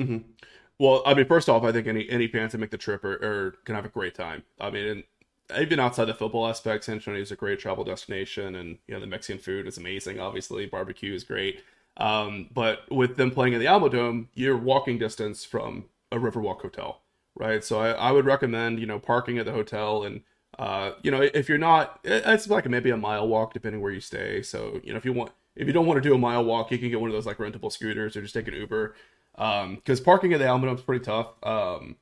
[0.00, 0.18] Mm-hmm.
[0.80, 3.54] Well, I mean, first off, I think any any fans that make the trip are,
[3.66, 4.44] can have a great time.
[4.58, 5.04] I mean,
[5.58, 9.00] even outside the football aspect, San Antonio is a great travel destination, and you know
[9.00, 10.20] the Mexican food is amazing.
[10.20, 11.62] Obviously, barbecue is great.
[11.98, 16.62] Um, but with them playing in the Alamo Dome, you're walking distance from a Riverwalk
[16.62, 17.02] hotel,
[17.36, 17.62] right?
[17.62, 20.22] So I, I would recommend you know parking at the hotel, and
[20.58, 24.00] uh, you know if you're not, it's like maybe a mile walk depending where you
[24.00, 24.40] stay.
[24.40, 26.70] So you know if you want, if you don't want to do a mile walk,
[26.70, 28.94] you can get one of those like rentable scooters or just take an Uber.
[29.32, 31.28] Because um, parking at the Alamo is pretty tough.
[31.42, 31.96] Um,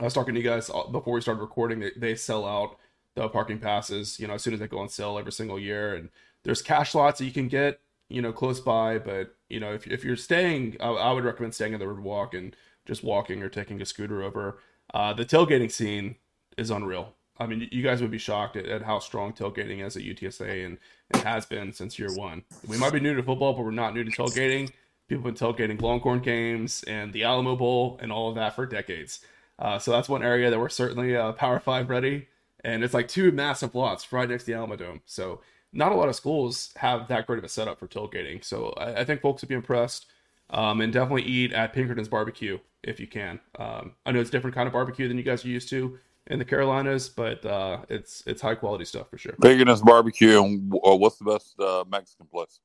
[0.00, 1.80] I was talking to you guys before we started recording.
[1.80, 2.76] They, they sell out
[3.14, 5.94] the parking passes, you know, as soon as they go on sale every single year.
[5.94, 6.10] And
[6.44, 8.98] there's cash lots that you can get, you know, close by.
[8.98, 12.36] But you know, if if you're staying, I, I would recommend staying in the Riverwalk
[12.36, 12.54] and
[12.86, 14.58] just walking or taking a scooter over.
[14.94, 16.16] Uh, the tailgating scene
[16.56, 17.14] is unreal.
[17.40, 20.66] I mean, you guys would be shocked at, at how strong tailgating is at UTSA
[20.66, 20.78] and
[21.10, 22.42] it has been since year one.
[22.66, 24.70] We might be new to football, but we're not new to tailgating.
[25.08, 28.66] People have been tailgating Longhorn games and the Alamo Bowl and all of that for
[28.66, 29.20] decades.
[29.58, 32.28] Uh, so that's one area that we're certainly uh, Power Five ready,
[32.62, 35.00] and it's like two massive lots right next to the Alamo Dome.
[35.06, 35.40] So
[35.72, 38.44] not a lot of schools have that great of a setup for tailgating.
[38.44, 40.06] So I, I think folks would be impressed,
[40.50, 43.40] um, and definitely eat at Pinkerton's Barbecue if you can.
[43.58, 45.98] Um, I know it's a different kind of barbecue than you guys are used to
[46.28, 49.32] in the Carolinas, but uh, it's it's high quality stuff for sure.
[49.40, 50.42] Pinkerton's Barbecue.
[50.42, 52.60] And uh, what's the best uh, Mexican place?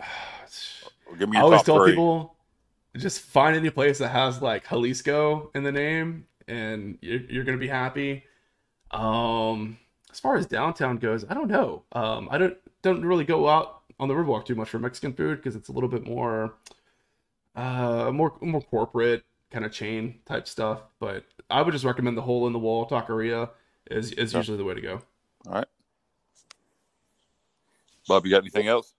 [1.18, 1.92] Give me I always tell three.
[1.92, 2.36] people
[2.96, 7.58] just find any place that has like Jalisco in the name and you're, you're gonna
[7.58, 8.24] be happy.
[8.90, 9.78] Um,
[10.10, 11.84] as far as downtown goes, I don't know.
[11.92, 15.36] Um, I don't don't really go out on the Riverwalk too much for Mexican food
[15.36, 16.54] because it's a little bit more,
[17.54, 20.82] uh, more more corporate kind of chain type stuff.
[20.98, 23.50] But I would just recommend the hole in the wall taqueria
[23.90, 25.02] is is usually the way to go.
[25.46, 25.68] All right,
[28.08, 28.94] Bob, you got anything else?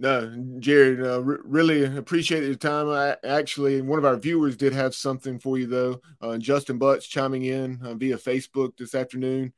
[0.00, 2.88] No, Jared, uh, really appreciate your time.
[2.88, 6.00] I, actually, one of our viewers did have something for you, though.
[6.22, 9.52] Uh, Justin Butts chiming in uh, via Facebook this afternoon.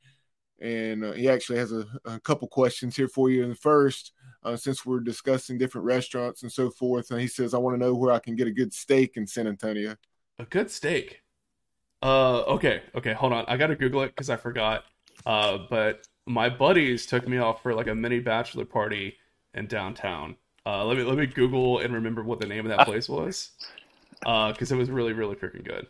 [0.59, 3.45] And uh, he actually has a, a, couple questions here for you.
[3.45, 4.11] And first,
[4.43, 7.85] uh, since we're discussing different restaurants and so forth, and he says, I want to
[7.85, 9.95] know where I can get a good steak in San Antonio.
[10.39, 11.21] A good steak?
[12.01, 13.45] Uh, okay, okay, hold on.
[13.47, 14.83] I got to Google it because I forgot.
[15.25, 19.15] Uh, but my buddies took me off for like a mini bachelor party
[19.53, 20.35] in downtown.
[20.65, 23.51] Uh, let me let me Google and remember what the name of that place was,
[24.19, 25.87] because uh, it was really really freaking good.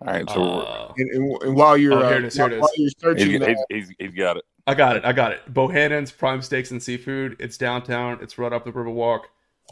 [0.00, 2.52] All right, so uh, and, and, and, while you're oh, here it is, here it
[2.52, 2.60] is.
[2.60, 4.44] While you're searching he's, that, he's, he's got it.
[4.68, 5.04] I got it.
[5.04, 5.52] I got it.
[5.52, 7.36] Bohannon's Prime Steaks and Seafood.
[7.40, 8.18] It's downtown.
[8.22, 9.22] It's right up the Riverwalk.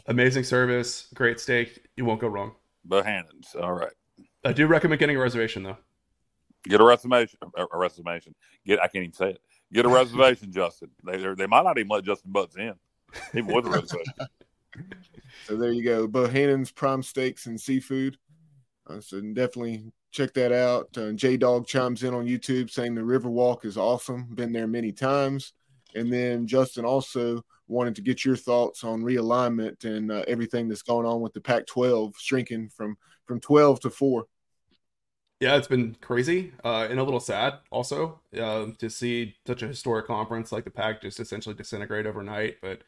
[0.07, 1.85] Amazing service, great steak.
[1.95, 2.53] You won't go wrong.
[2.83, 3.55] Bohannon's.
[3.55, 3.91] All right.
[4.43, 5.77] I do recommend getting a reservation though.
[6.63, 7.39] Get a reservation.
[7.57, 8.35] A reservation.
[8.65, 8.79] Get.
[8.79, 9.41] I can't even say it.
[9.73, 10.89] Get a reservation, Justin.
[11.03, 12.73] They they might not even let Justin Butts in,
[13.33, 14.13] even with a reservation.
[15.45, 16.07] So there you go.
[16.07, 18.17] Bohannon's Prime Steaks and Seafood.
[18.87, 20.89] Uh, so definitely check that out.
[20.97, 24.27] Uh, J Dog chimes in on YouTube saying the Riverwalk is awesome.
[24.33, 25.53] Been there many times.
[25.95, 30.81] And then Justin also wanted to get your thoughts on realignment and uh, everything that's
[30.81, 34.25] going on with the Pac-12 shrinking from from 12 to four.
[35.39, 39.67] Yeah, it's been crazy uh, and a little sad also uh, to see such a
[39.67, 42.57] historic conference like the Pac just essentially disintegrate overnight.
[42.61, 42.81] But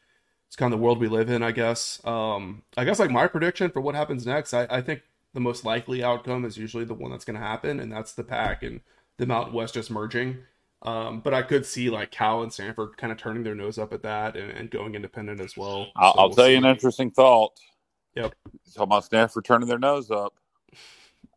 [0.48, 2.04] it's kind of the world we live in, I guess.
[2.04, 5.64] Um, I guess like my prediction for what happens next, I, I think the most
[5.64, 8.80] likely outcome is usually the one that's going to happen, and that's the Pac and
[9.18, 10.38] the Mountain West just merging.
[10.82, 13.92] Um, but I could see like Cal and Stanford kind of turning their nose up
[13.92, 15.88] at that and, and going independent as well.
[15.94, 17.52] I'll, So I'll we'll tell you an interesting thought.
[18.16, 18.34] Yep.
[18.74, 20.34] Talking about Stanford turning their nose up.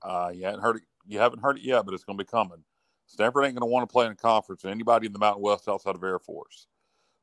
[0.02, 0.84] Uh, you haven't heard it.
[1.08, 2.64] You haven't heard it yet, but it's going to be coming.
[3.08, 5.44] Stanford ain't going to want to play in a conference with anybody in the Mountain
[5.44, 6.68] West outside of Air Force.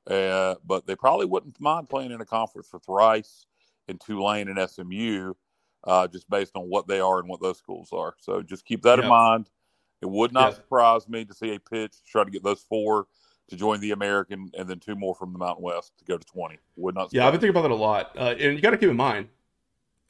[0.09, 3.47] Uh, but they probably wouldn't mind playing in a conference with Rice
[3.89, 5.35] and Tulane and SMU,
[5.85, 8.15] uh, just based on what they are and what those schools are.
[8.21, 9.05] So just keep that Yeah.
[9.05, 9.51] in mind.
[10.01, 10.57] It would not Yeah.
[10.57, 13.07] surprise me to see a pitch to try to get those four
[13.49, 16.25] to join the American and then two more from the Mountain West to go to
[16.25, 16.59] 20.
[16.77, 18.17] Would not Yeah, I've been thinking about that a lot.
[18.17, 19.29] Uh, and you got to keep in mind,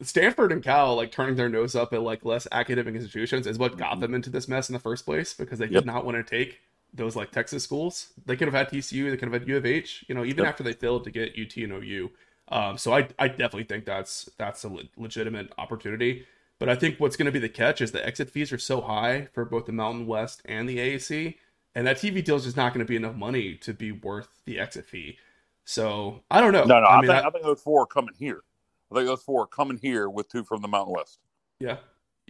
[0.03, 3.76] Stanford and Cal like turning their nose up at like less academic institutions is what
[3.76, 4.01] got Mhm.
[4.01, 5.82] them into this mess in the first place because they Yep.
[5.82, 6.61] did not want to take
[6.94, 8.12] those like Texas schools.
[8.26, 10.05] They could have had TCU, they could have had U of H.
[10.09, 10.48] You know, even Yep.
[10.48, 12.11] after they failed to get UT and OU.
[12.48, 16.26] Um, so I I definitely think that's that's a le- legitimate opportunity.
[16.59, 18.80] But I think what's going to be the catch is the exit fees are so
[18.82, 21.38] high for both the Mountain West and the AAC,
[21.74, 24.28] and that TV deal is just not going to be enough money to be worth
[24.44, 25.16] the exit fee.
[25.64, 26.64] So I don't know.
[26.64, 28.42] No, no, I, I mean, think, I- I, think those four are coming here.
[28.91, 31.18] I think those four are coming here with two from the Mountain West.
[31.59, 31.76] Yeah,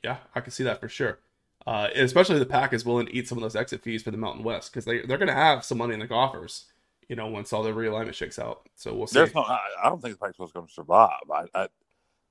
[0.05, 1.19] yeah, I can see that for sure.
[1.67, 4.11] Uh, and especially the Pac is willing to eat some of those exit fees for
[4.11, 6.67] the Mountain West because they they're going to have some money in the coffers,
[7.09, 8.69] you know, once all the realignment shakes out.
[8.77, 9.19] So we'll see.
[9.19, 11.11] There's no, I, I don't think the Pac-12 is going to survive.
[11.33, 11.69] I, I,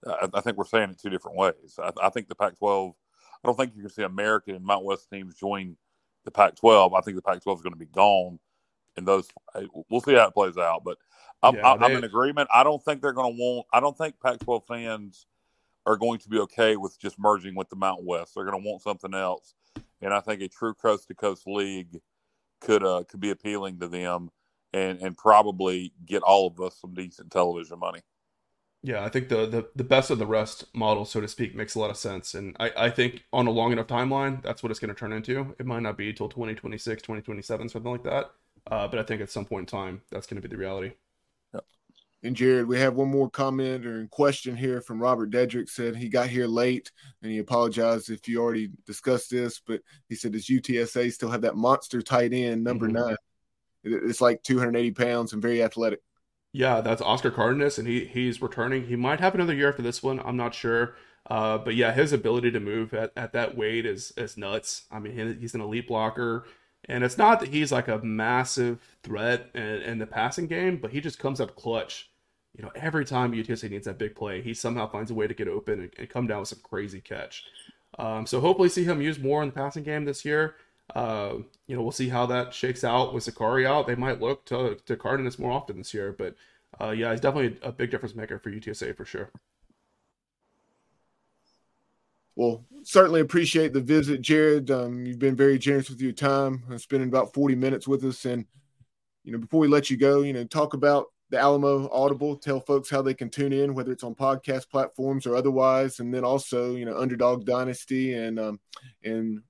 [0.07, 1.79] I, I think we're saying it two different ways.
[1.81, 2.93] I, I think the Pac-12.
[3.41, 5.77] I don't think you can see American and Mountain West teams join
[6.25, 6.97] the Pac-12.
[6.97, 8.39] I think the Pac-12 is going to be gone,
[8.97, 9.29] and those
[9.89, 10.83] we'll see how it plays out.
[10.83, 10.97] But
[11.41, 12.49] I'm, Yeah, I'm they- in agreement.
[12.53, 13.67] I don't think they're going to want.
[13.71, 15.25] I don't think Pac-12 fans
[15.85, 18.33] are going to be okay with just merging with the Mountain West.
[18.35, 19.53] They're going to want something else,
[20.01, 22.01] and I think a true coast to coast league
[22.61, 24.29] could uh, could be appealing to them,
[24.73, 28.01] and and probably get all of us some decent television money.
[28.81, 31.75] Yeah, I think the, the the best of the rest model, so to speak, makes
[31.75, 32.33] a lot of sense.
[32.33, 35.11] And I, I think on a long enough timeline, that's what it's going to turn
[35.11, 35.55] into.
[35.59, 38.31] It might not be till 2026, 2027, something like that.
[38.69, 40.93] Uh, but I think at some point in time, that's going to be the reality.
[42.21, 45.69] And Jared, we have one more comment or question here from Robert Dedrick.
[45.69, 46.91] Said he got here late
[47.21, 51.41] and he apologized if you already discussed this, but he said does UTSA still have
[51.41, 52.93] that monster tight end number Mhm.
[52.93, 53.15] nine?
[53.83, 56.01] It's like 280 pounds and very athletic.
[56.51, 58.85] Yeah, that's Oscar Cardenas, and he he's returning.
[58.87, 60.19] He might have another year after this one.
[60.19, 60.95] I'm not sure.
[61.29, 64.83] Uh, but yeah, his ability to move at, at that weight is is nuts.
[64.91, 66.45] I mean, he's an elite blocker,
[66.85, 70.91] and it's not that he's like a massive threat in, in the passing game, but
[70.91, 72.08] he just comes up clutch.
[72.57, 75.33] You know, every time UTSA needs that big play, he somehow finds a way to
[75.33, 77.43] get open and, and come down with some crazy catch.
[77.97, 80.55] Um, so hopefully see him used more in the passing game this year.
[80.95, 81.35] Uh,
[81.67, 83.87] you know, we'll see how that shakes out with Zakhari out.
[83.87, 86.35] They might look to to Cardenas more often this year, but
[86.81, 89.29] uh, yeah, he's definitely a big difference maker for UTSA for sure.
[92.35, 94.71] Well, certainly appreciate the visit, Jared.
[94.71, 98.23] Um, you've been very generous with your time, uh, spending about 40 minutes with us.
[98.23, 98.45] And,
[99.25, 102.59] you know, before we let you go, you know, talk about the Alamo Audible, tell
[102.59, 105.99] folks how they can tune in, whether it's on podcast platforms or otherwise.
[105.99, 108.59] And then also, you know, Underdog Dynasty and, um,
[109.03, 109.41] and,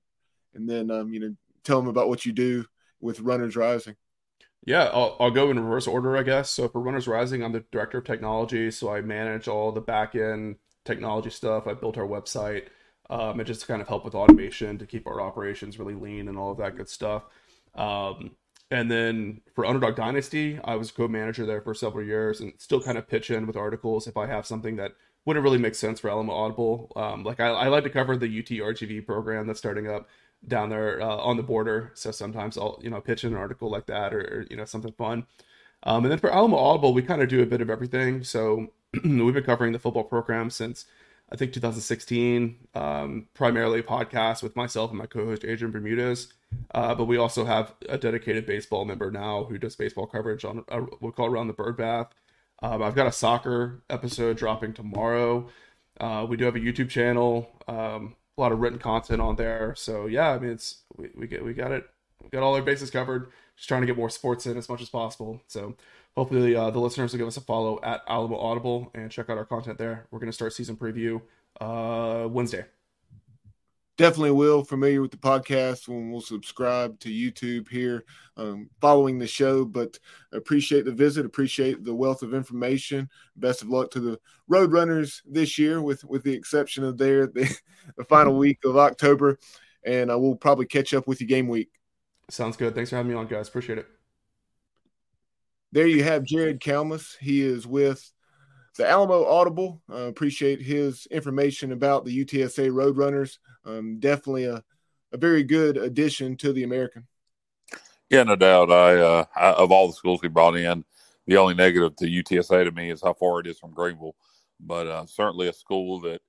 [0.54, 2.66] and then, um, you know, tell them about what you do
[3.00, 3.96] with Runners Rising.
[4.66, 6.50] Yeah, I'll, I'll go in reverse order, I guess.
[6.50, 10.14] So for Runners Rising, I'm the director of technology, so I manage all the back
[10.14, 11.66] end technology stuff.
[11.66, 12.64] I built our website,
[13.08, 16.28] um, and just to kind of help with automation to keep our operations really lean
[16.28, 17.22] and all of that good stuff.
[17.74, 18.32] Um,
[18.70, 22.96] and then for Underdog Dynasty, I was co-manager there for several years, and still kind
[22.98, 24.92] of pitch in with articles if I have something that
[25.24, 26.92] wouldn't really make sense for Alamo Audible.
[26.96, 30.08] Um, like I, I like to cover the UT RGV program that's starting up
[30.46, 31.90] down there uh, on the border.
[31.94, 34.64] So sometimes I'll you know pitch in an article like that or, or you know
[34.64, 35.26] something fun.
[35.82, 38.22] Um, and then for Alamo Audible, we kind of do a bit of everything.
[38.22, 38.68] So
[39.04, 40.84] we've been covering the football program since
[41.32, 46.32] I think 2016, um, primarily a podcast with myself and my co-host Adrian Bermudez.
[46.74, 50.64] Uh, but we also have a dedicated baseball member now who does baseball coverage on
[50.68, 52.08] uh, we call around the bird bath.
[52.62, 55.48] Um, I've got a soccer episode dropping tomorrow.
[56.00, 59.74] Uh, we do have a YouTube channel, um, a lot of written content on there.
[59.76, 61.88] So yeah, I mean, it's we, we get we got it,
[62.22, 63.30] we got all our bases covered.
[63.56, 65.40] Just trying to get more sports in as much as possible.
[65.46, 65.76] So
[66.16, 69.38] hopefully uh, the listeners will give us a follow at Alamo Audible and check out
[69.38, 70.06] our content there.
[70.10, 71.20] We're going to start season preview
[71.60, 72.64] uh, Wednesday.
[73.96, 74.64] Definitely will.
[74.64, 78.04] Familiar with the podcast when we'll subscribe to youtube here
[78.38, 79.98] um, following the show but
[80.32, 83.10] appreciate the visit appreciate the wealth of information.
[83.36, 87.26] Best of luck to the road runners this year with with the exception of their
[87.26, 87.54] the,
[87.98, 89.38] the final week of october
[89.84, 91.68] and i will probably catch up with you game week.
[92.30, 92.74] Sounds good.
[92.74, 93.48] Thanks for having me on guys.
[93.48, 93.99] Appreciate it
[95.72, 98.10] there you have jared kalmus he is with
[98.76, 99.82] the Alamo Audible.
[99.90, 103.38] Uh, appreciate his information about the UTSA Roadrunners.
[103.64, 104.62] Um, definitely a,
[105.12, 107.06] a very good addition to the American.
[108.08, 108.70] Yeah, no doubt.
[108.70, 110.84] I, uh, I, of all the schools we brought in,
[111.26, 114.16] the only negative to UTSA to me is how far it is from Greenville,
[114.58, 116.20] but uh, certainly a school that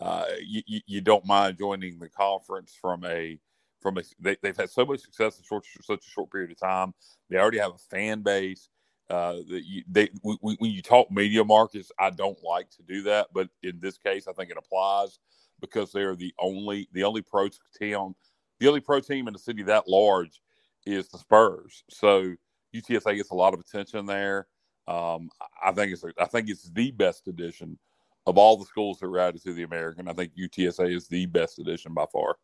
[0.00, 3.38] uh, you, you don't mind joining the conference from a
[3.80, 6.58] from a they, have had so much success in short, such a short period of
[6.58, 6.92] time.
[7.30, 8.68] They already have a fan base.
[9.10, 13.48] Uh, you, they, when you talk media markets, I don't like to do that, but
[13.62, 15.18] in this case, I think it applies
[15.60, 17.48] because they're the only the only pro
[17.78, 18.14] team,
[18.58, 20.40] the only pro team in the city that large
[20.86, 21.84] is the Spurs.
[21.90, 22.34] So
[22.74, 24.46] UTSA gets a lot of attention there.
[24.88, 25.30] Um,
[25.62, 27.78] I think it's I think it's the best addition
[28.26, 30.08] of all the schools that were added to the American.
[30.08, 32.36] I think UTSA is the best addition by far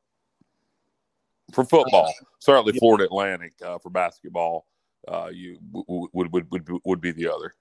[1.53, 2.13] for football.
[2.41, 4.67] Certainly, Florida Atlantic uh, for basketball
[5.07, 7.55] uh, you would, would would would be the other.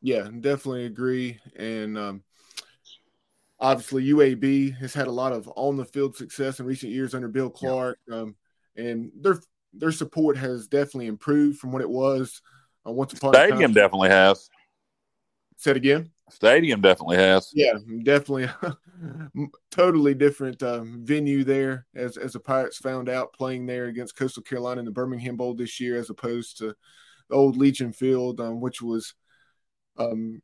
[0.00, 1.38] Yeah, definitely agree.
[1.56, 2.22] And um,
[3.60, 7.28] obviously, UAB has had a lot of on the field success in recent years under
[7.28, 8.16] Bill Clark, yeah.
[8.16, 8.36] um,
[8.76, 9.40] and their
[9.72, 12.42] their support has definitely improved from what it was
[12.86, 13.34] uh, once upon.
[13.34, 14.50] Stadium definitely has.
[15.56, 16.10] Said again.
[16.32, 17.50] Stadium definitely has.
[17.54, 18.48] Yeah, definitely.
[19.70, 24.42] totally different um, venue there, as as the Pirates found out playing there against Coastal
[24.42, 26.74] Carolina in the Birmingham Bowl this year, as opposed to
[27.28, 29.14] the old Legion Field, um, which was
[29.98, 30.40] um,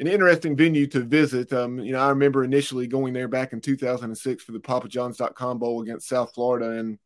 [0.00, 1.52] an interesting venue to visit.
[1.52, 5.82] Um, you know, I remember initially going there back in 2006 for the PapaJohns.com Bowl
[5.82, 6.98] against South Florida, and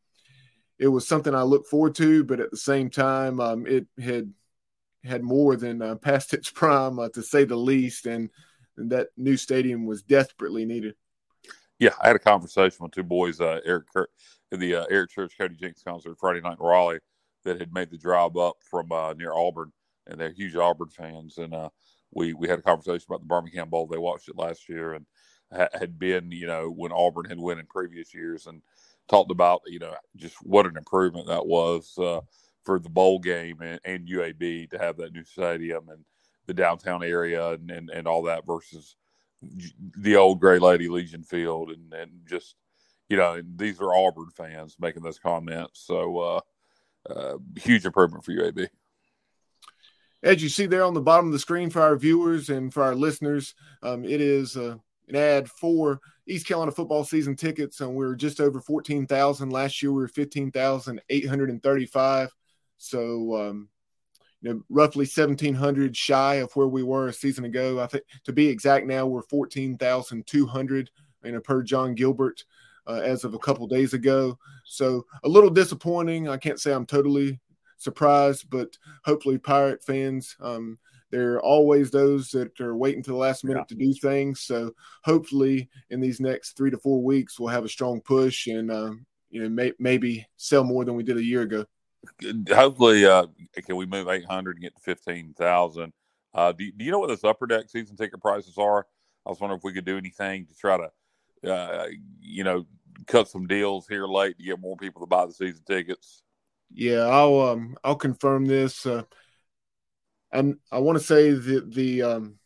[0.78, 4.32] it was something I looked forward to, but at the same time, um, it had
[5.04, 8.30] had more than uh, past its prime, uh, to say the least, and,
[8.76, 10.94] and, that new stadium was desperately needed.
[11.78, 14.10] Yeah, I had a conversation with two boys, uh, Eric Kirk,
[14.50, 17.00] the uh, Eric Church, Cody Jinks concert Friday night in Raleigh,
[17.44, 19.72] that had made the drive up from uh, near Auburn,
[20.06, 21.68] and they're huge Auburn fans, and uh,
[22.12, 23.86] we we had a conversation about the Birmingham Bowl.
[23.86, 25.04] They watched it last year, and
[25.50, 28.62] had been, you know, when Auburn had won in previous years, and
[29.08, 31.94] talked about, you know, just what an improvement that was
[32.64, 36.04] for the bowl game and, and UAB to have that new stadium and
[36.46, 38.96] the downtown area and, and, and all that versus
[39.98, 42.56] the old Gray Lady Legion Field and, and just
[43.08, 46.40] you know these are Auburn fans making those comments so uh,
[47.10, 48.68] uh, huge improvement for UAB.
[50.22, 52.82] As you see there on the bottom of the screen for our viewers and for
[52.82, 54.76] our listeners, um, it is uh,
[55.08, 59.50] an ad for East Carolina football season tickets, and we were just over fourteen thousand
[59.50, 59.92] last year.
[59.92, 62.34] We were fifteen thousand eight hundred and thirty-five.
[62.78, 63.68] So, um,
[64.44, 67.80] you know, roughly 1,700 shy of where we were a season ago.
[67.80, 70.90] I think to be exact, now we're 14,200,
[71.24, 72.44] you know, per Jon Gilbert
[72.86, 74.38] uh, as of a couple days ago.
[74.64, 76.28] So a little disappointing.
[76.28, 77.40] I can't say I'm totally
[77.78, 80.36] surprised, but hopefully, Pirate fans.
[80.40, 80.78] Um,
[81.10, 83.76] there are always those that are waiting to the last minute yeah.
[83.76, 84.40] to do things.
[84.40, 84.72] So
[85.04, 88.92] hopefully, in these next three to four weeks, we'll have a strong push and uh,
[89.30, 91.64] you know may, maybe sell more than we did a year ago
[92.48, 93.26] hopefully, uh,
[93.64, 95.92] can we move 800 and get to 15,000?
[96.34, 98.86] Uh, do, do you know what those upper deck season ticket prices are?
[99.26, 101.86] I was wondering if we could do anything to try to, uh,
[102.20, 102.66] you know,
[103.06, 106.22] cut some deals here late to get more people to buy the season tickets.
[106.72, 108.84] Yeah, I'll um I'll confirm this.
[108.84, 109.04] Uh,
[110.32, 112.38] and I want to say that the um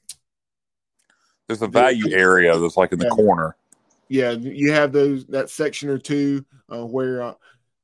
[1.46, 3.56] there's a value area that's like in the corner.
[4.08, 7.34] Yeah, you have those that section or two uh, where uh,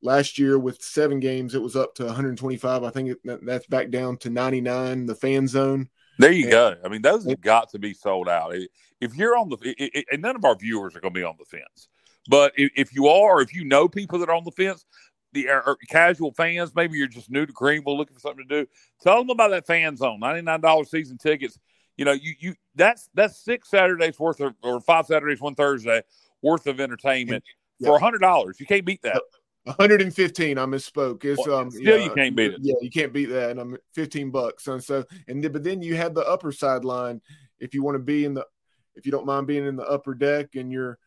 [0.04, 2.84] Last year with seven games, it was up to 125.
[2.84, 5.06] I think it, that's back down to 99.
[5.06, 5.88] The fan zone.
[6.18, 6.76] There you and, go.
[6.84, 8.54] I mean, those have got to be sold out.
[9.00, 11.36] If you're on the, it, and none of our viewers are going to be on
[11.38, 11.88] the fence,
[12.28, 14.84] but if, if, you are, if you know people that are on the fence,
[15.32, 18.70] the or casual fans, maybe you're just new to Greenville looking for something to do.
[19.02, 20.20] Tell them about that fan zone.
[20.20, 21.58] Ninety nine dollars season tickets.
[21.96, 26.02] You know, you you that's that's six Saturdays worth of or five Saturdays, one Thursday
[26.40, 27.44] worth of entertainment
[27.78, 27.88] yeah.
[27.88, 28.58] for hundred dollars.
[28.60, 29.20] You can't beat that.
[29.64, 30.58] 115.
[30.58, 31.24] I misspoke.
[31.24, 32.60] It's Well, um still yeah, you can't beat it.
[32.62, 33.50] Yeah, you can't beat that.
[33.50, 34.66] And I'm 15 bucks.
[34.66, 37.20] And so and then, but then you have the upper sideline
[37.58, 38.46] if you want to be in the
[38.94, 40.98] if you don't mind being in the upper deck and you're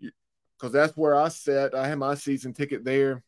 [0.00, 1.74] because that's where I sat.
[1.74, 3.22] I had my season ticket there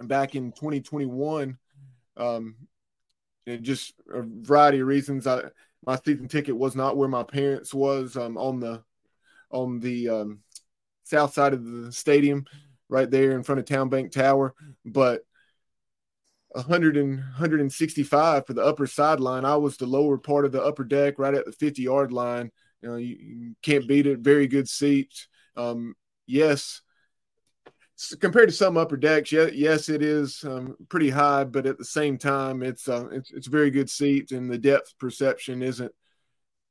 [0.00, 1.56] back in 2021.
[2.16, 2.56] Um,
[3.46, 5.26] and just a variety of reasons.
[5.26, 5.42] I
[5.86, 8.82] my season ticket was not where my parents was um, on the
[9.50, 10.40] on the um,
[11.04, 12.44] south side of the stadium,
[12.88, 14.54] right there in front of Town Bank Tower.
[14.84, 15.22] But
[16.54, 19.44] 100 and 165 for the upper sideline.
[19.44, 22.52] I was the lower part of the upper deck, right at the 50 yard line.
[22.80, 24.20] You know, you, you can't beat it.
[24.20, 25.26] Very good seats.
[25.56, 25.94] Um,
[26.26, 26.82] yes,
[28.20, 31.84] compared to some upper decks, yeah, yes, it is um, pretty high, but at the
[31.84, 35.92] same time, it's uh, it's it's very good seat, and the depth perception isn't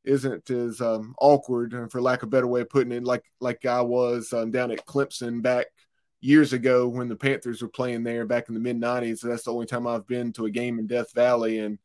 [0.05, 3.65] isn't as um, awkward, for lack of a better way of putting it, like like
[3.65, 5.67] I was um, down at Clemson back
[6.23, 9.19] years ago when the Panthers were playing there back in the mid '90s.
[9.19, 11.77] So that's the only time I've been to a game in Death Valley, and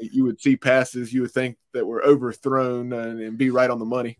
[0.00, 3.78] you would see passes you would think that were overthrown and, and be right on
[3.78, 4.18] the money.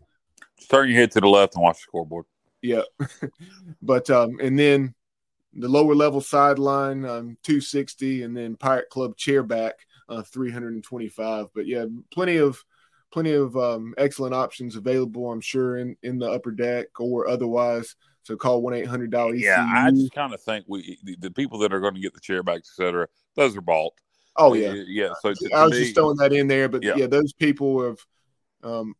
[0.69, 2.25] Turn your head to the left and watch the scoreboard.
[2.61, 2.81] Yeah.
[3.81, 4.93] but um and then
[5.53, 9.73] the lower level sideline um 260 and then Pirate Club chairback
[10.09, 11.47] uh 325.
[11.55, 12.63] But yeah, plenty of
[13.11, 17.95] plenty of um excellent options available, I'm sure, in in the upper deck or otherwise.
[18.29, 21.31] So call one eight hundred dollar Yeah, I just kind of think we the, the
[21.31, 23.93] people that are going to get the chairbacks, et cetera, those are bought.
[24.35, 25.13] Oh yeah, yeah.
[25.23, 26.95] So I was to just throwing that in there, but Yeah.
[26.95, 27.97] yeah, those people have,
[28.61, 28.93] um,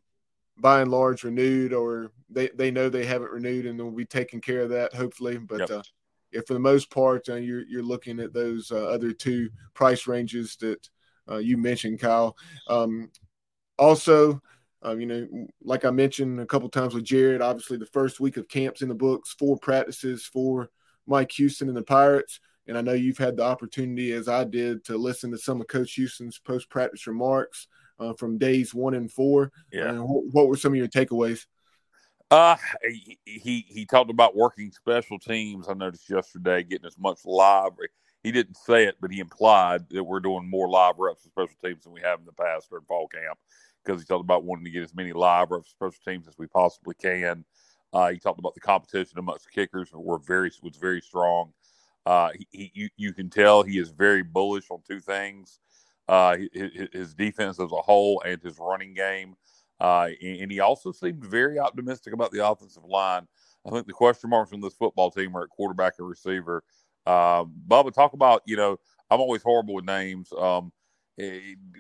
[0.58, 4.42] by and large, renewed or they they know they haven't renewed, and they'll be taking
[4.42, 5.38] care of that hopefully.
[5.38, 5.70] But Yep.
[5.70, 5.84] uh,
[6.32, 10.08] yeah, for the most part, uh, you're you're looking at those uh, other two price
[10.08, 10.90] ranges that
[11.30, 12.36] uh, you mentioned, Kyle.
[12.68, 13.12] Um,
[13.78, 14.42] also,
[14.82, 15.28] um, you know,
[15.62, 18.90] like I mentioned a couple times with Jared, obviously the first week of camps in
[18.90, 20.70] the books, four practices for
[21.06, 22.40] Mike Houston and the Pirates.
[22.68, 25.68] And I know you've had the opportunity, as I did, to listen to some of
[25.68, 27.68] Coach Houston's post practice remarks
[28.00, 29.52] uh, from days one and four.
[29.74, 29.90] yeah.
[29.90, 31.46] And wh- what were some of your takeaways?
[32.32, 32.56] Uh,
[33.26, 35.68] he, he talked about working special teams.
[35.68, 37.72] I noticed yesterday getting as much live.
[38.22, 41.56] He didn't say it, but he implied that we're doing more live reps of special
[41.64, 43.40] teams than we have in the past during fall camp
[43.90, 46.46] because he talked about wanting to get as many live reps special teams as we
[46.48, 47.44] possibly can.
[47.92, 51.52] Uh, he talked about the competition amongst kickers were very was very strong.
[52.06, 55.60] Uh, he, he you, you can tell he is very bullish on two things:
[56.08, 59.36] uh, his, his defense as a whole and his running game.
[59.80, 63.26] Uh, and, he also seemed very optimistic about the offensive line.
[63.66, 66.64] I think the question marks on this football team are at quarterback and receiver.
[67.06, 68.78] Um, Bubba, talk about you know
[69.10, 70.32] I'm always horrible with names.
[70.38, 70.72] Um,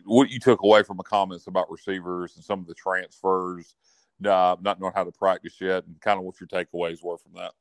[0.06, 3.76] what you took away from the comments about receivers and some of the transfers,
[4.26, 7.34] uh, not knowing how to practice yet, and kind of what your takeaways were from
[7.36, 7.52] that.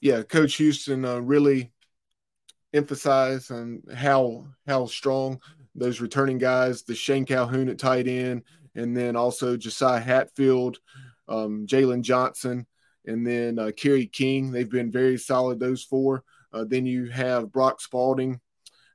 [0.00, 1.72] yeah, Coach Houston uh, really
[2.72, 5.40] emphasized on how how strong
[5.74, 8.42] those returning guys, the Shane Calhoun at tight end,
[8.74, 10.78] and then also Josiah Hatfield,
[11.28, 12.66] um, Jalen Johnson,
[13.04, 14.50] and then uh, Kerry King.
[14.50, 15.60] They've been very solid.
[15.60, 16.24] Those four.
[16.52, 18.40] Uh, then you have Brock Spalding.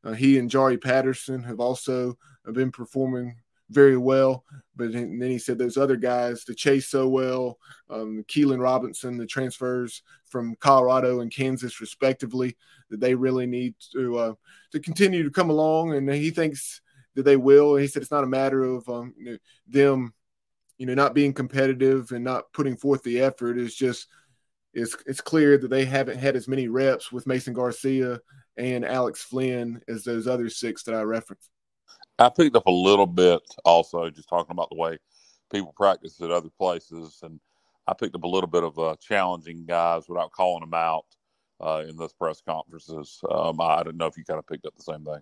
[0.04, 2.18] Uh, he and Jari Patterson have also
[2.54, 3.36] been performing
[3.72, 4.43] very well.
[4.76, 9.26] But then then he said those other guys, the Chase Sowell, um, Keelan Robinson, the
[9.26, 12.56] transfers from Colorado and Kansas, respectively,
[12.89, 14.34] that they really need to uh,
[14.72, 15.93] to continue to come along.
[15.93, 16.82] And he thinks
[17.16, 17.76] that they will.
[17.76, 19.38] He said it's not a matter of um, you know,
[19.68, 20.14] them,
[20.78, 23.58] you know, not being competitive and not putting forth the effort.
[23.58, 24.08] It's just
[24.74, 28.19] it's it's clear that they haven't had as many reps with Mason Garcia
[28.57, 31.49] and Alex Flynn as those other six that I referenced.
[32.19, 34.97] I picked up a little bit also just talking about the way
[35.51, 37.39] people practice at other places, and
[37.88, 41.05] I picked up a little bit of uh, challenging guys without calling them out
[41.59, 43.19] uh, in those press conferences.
[43.30, 45.22] Um, I don't know if you kind of picked up the same thing.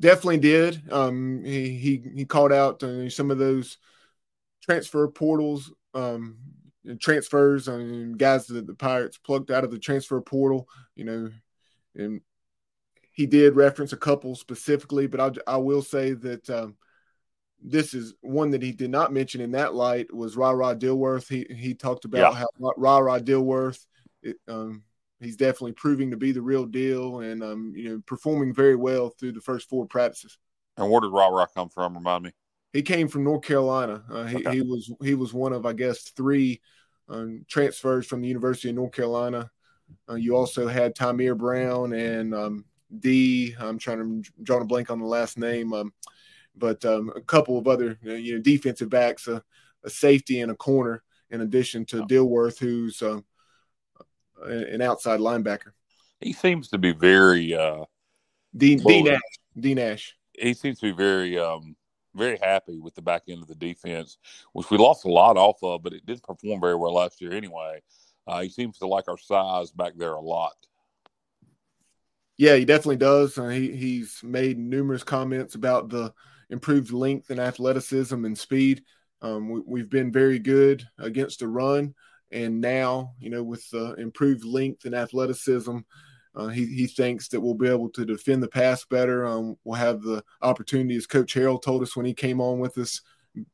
[0.00, 0.82] Definitely did.
[0.92, 3.78] Um, he he he called out uh, some of those
[4.62, 6.38] transfer portals, um,
[6.84, 10.68] and transfers, and guys that the Pirates plucked out of the transfer portal.
[10.94, 11.30] You know,
[11.94, 12.20] and
[13.12, 16.76] he did reference a couple specifically, but I I will say that um,
[17.60, 21.28] this is one that he did not mention in that light was Ra Ra Dillworth.
[21.28, 22.38] He he talked about Yeah.
[22.38, 23.84] how Ra Ra Dillworth.
[24.22, 24.82] It, um,
[25.20, 29.10] he's definitely proving to be the real deal, and um, you know, performing very well
[29.10, 30.38] through the first four practices.
[30.76, 31.94] And where did Raw Rock come from?
[31.94, 32.32] Remind me.
[32.72, 34.04] He came from North Carolina.
[34.10, 34.56] Uh, he, Okay.
[34.56, 36.60] he was he was one of I guess three
[37.08, 39.50] um, transfers from the University of North Carolina.
[40.08, 42.64] Uh, you also had Tamir Brown and um,
[42.98, 43.54] D.
[43.58, 45.92] I'm trying to draw a blank on the last name, um,
[46.56, 49.42] but um, a couple of other uh, you know defensive backs, a,
[49.84, 53.20] a safety and a corner, in addition to Dillworth, who's uh,
[54.44, 55.72] an outside linebacker.
[56.20, 57.84] He seems to be very uh,
[58.54, 59.20] D, D Nash.
[59.58, 60.16] D Nash.
[60.38, 61.76] He seems to be very um,
[62.14, 64.18] very happy with the back end of the defense,
[64.52, 67.32] which we lost a lot off of, but it didn't perform very well last year
[67.32, 67.80] anyway.
[68.26, 70.54] Uh, he seems to like our size back there a lot.
[72.36, 73.36] Yeah, he definitely does.
[73.36, 76.12] Uh, he he's made numerous comments about the
[76.50, 78.82] improved length and athleticism and speed.
[79.20, 81.94] Um, we, have been very good against the run,
[82.30, 85.78] and now you know with the improved length and athleticism,
[86.38, 89.26] uh, he he thinks that we'll be able to defend the pass better.
[89.26, 92.78] Um, we'll have the opportunity, as Coach Harrell told us when he came on with
[92.78, 93.02] us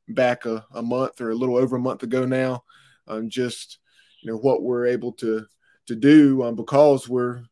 [0.08, 2.62] back a, a month or a little over a month ago now.
[3.08, 3.78] Um, just
[4.20, 5.46] you know what we're able to
[5.86, 7.42] to do um, because we're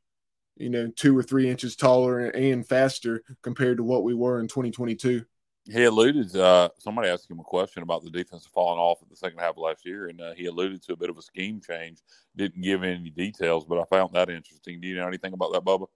[0.57, 4.47] you know, two or three inches taller and faster compared to what we were in
[4.47, 5.25] 2022.
[5.65, 6.35] He alluded.
[6.35, 9.51] Uh, somebody asked him a question about the defense falling off in the second half
[9.51, 11.99] of last year, and uh, he alluded to a bit of a scheme change.
[12.37, 14.81] Didn't give any details, but I found that interesting.
[14.81, 15.87] Do you know anything about that, Bubba?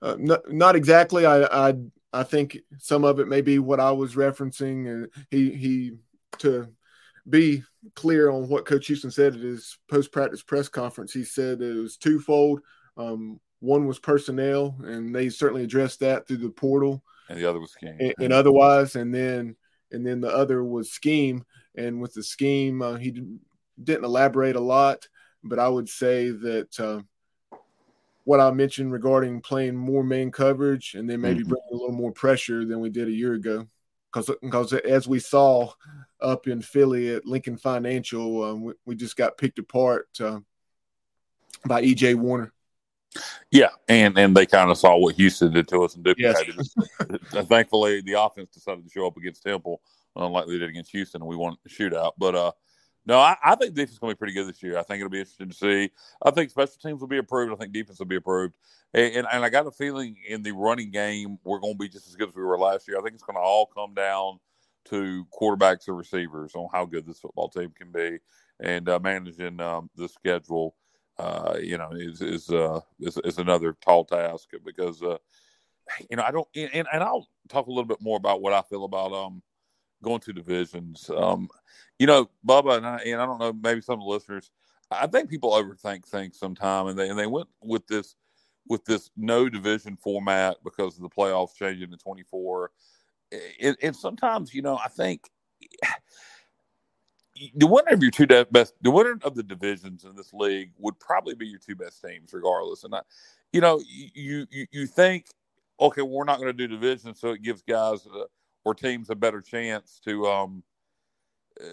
[0.00, 1.26] Uh, not, not exactly.
[1.26, 1.74] I, I
[2.12, 5.92] I think some of it may be what I was referencing, and he he
[6.38, 6.68] to
[7.28, 7.62] be
[7.94, 11.12] clear on what Coach Houston said at his post practice press conference.
[11.12, 12.60] He said it was twofold.
[12.96, 17.60] Um, one was personnel, and they certainly addressed that through the portal, and the other
[17.60, 19.56] was scheme, and, and otherwise, and then
[19.92, 21.44] and then the other was scheme.
[21.76, 23.10] And with the scheme, uh, he
[23.82, 25.08] didn't elaborate a lot,
[25.44, 27.02] but I would say that uh,
[28.24, 31.50] what I mentioned regarding playing more main coverage and then maybe mm-hmm.
[31.50, 33.66] bringing a little more pressure than we did a year ago.
[34.12, 35.70] Because, as we saw
[36.22, 40.40] up in Philly at Lincoln Financial, um, we, we, just got picked apart uh,
[41.66, 42.52] by EJ Warner.
[43.50, 46.74] Yeah, and and they kind of saw what Houston did to us and duplicated yes.
[47.32, 47.46] it.
[47.48, 49.80] Thankfully, the offense decided to show up against Temple,
[50.14, 52.12] unlike they did against Houston, and we won the shootout.
[52.18, 52.52] But uh,
[53.06, 54.78] no, I, I think defense is going to be pretty good this year.
[54.78, 55.90] I think it'll be interesting to see.
[56.24, 57.52] I think special teams will be approved.
[57.52, 58.54] I think defense will be approved,
[58.94, 61.88] and, and, and I got a feeling in the running game we're going to be
[61.88, 62.98] just as good as we were last year.
[62.98, 64.38] I think it's going to all come down
[64.86, 68.18] to quarterbacks or receivers on how good this football team can be
[68.60, 70.74] and uh, managing um, the schedule
[71.18, 75.18] uh, you know, is is, uh, is is another tall task because uh,
[76.10, 78.62] you know I don't and, and I'll talk a little bit more about what I
[78.62, 79.42] feel about um
[80.02, 81.10] going to divisions.
[81.14, 81.48] Um,
[81.98, 84.50] you know, Bubba and I and I don't know maybe some of the listeners.
[84.90, 88.14] I think people overthink things sometimes, and they and they went with this
[88.68, 92.70] with this no division format because of the playoffs changing to twenty four.
[93.60, 95.28] And, and sometimes, you know, I think
[97.54, 100.98] the winner of your two best, the winner of the divisions in this league would
[100.98, 102.84] probably be your two best teams, regardless.
[102.84, 103.00] And I,
[103.52, 105.26] you know, you you you think,
[105.80, 108.24] okay, well, we're not going to do divisions, so it gives guys uh,
[108.64, 110.62] or teams a better chance to um
[111.60, 111.64] uh,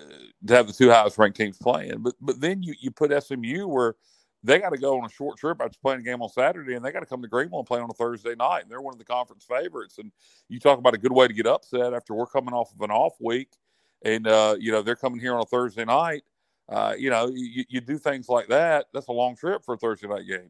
[0.48, 2.00] to have the two highest ranked teams playing.
[2.00, 3.96] But but then you you put SMU where
[4.44, 6.84] they got to go on a short trip after playing a game on Saturday, and
[6.84, 8.64] they got to come to Greenville and play on a Thursday night.
[8.64, 10.00] And they're one of the conference favorites.
[10.00, 10.12] And
[10.50, 12.92] you talk about a good way to get upset after we're coming off of an
[12.92, 13.50] off week
[14.04, 16.24] and uh, you know they're coming here on a Thursday night.
[16.70, 18.86] Uh, you know, you, you, do things like that.
[18.94, 20.50] That's a long trip for a Thursday night game.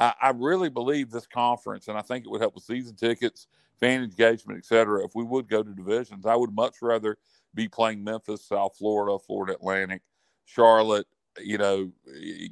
[0.00, 3.46] I, I, really believe this conference, and I think it would help with season tickets,
[3.78, 5.04] fan engagement, et cetera.
[5.04, 7.16] If we would go to divisions, I would much rather
[7.54, 10.02] be playing Memphis, South Florida, Florida Atlantic,
[10.44, 11.06] Charlotte,
[11.40, 11.92] you know,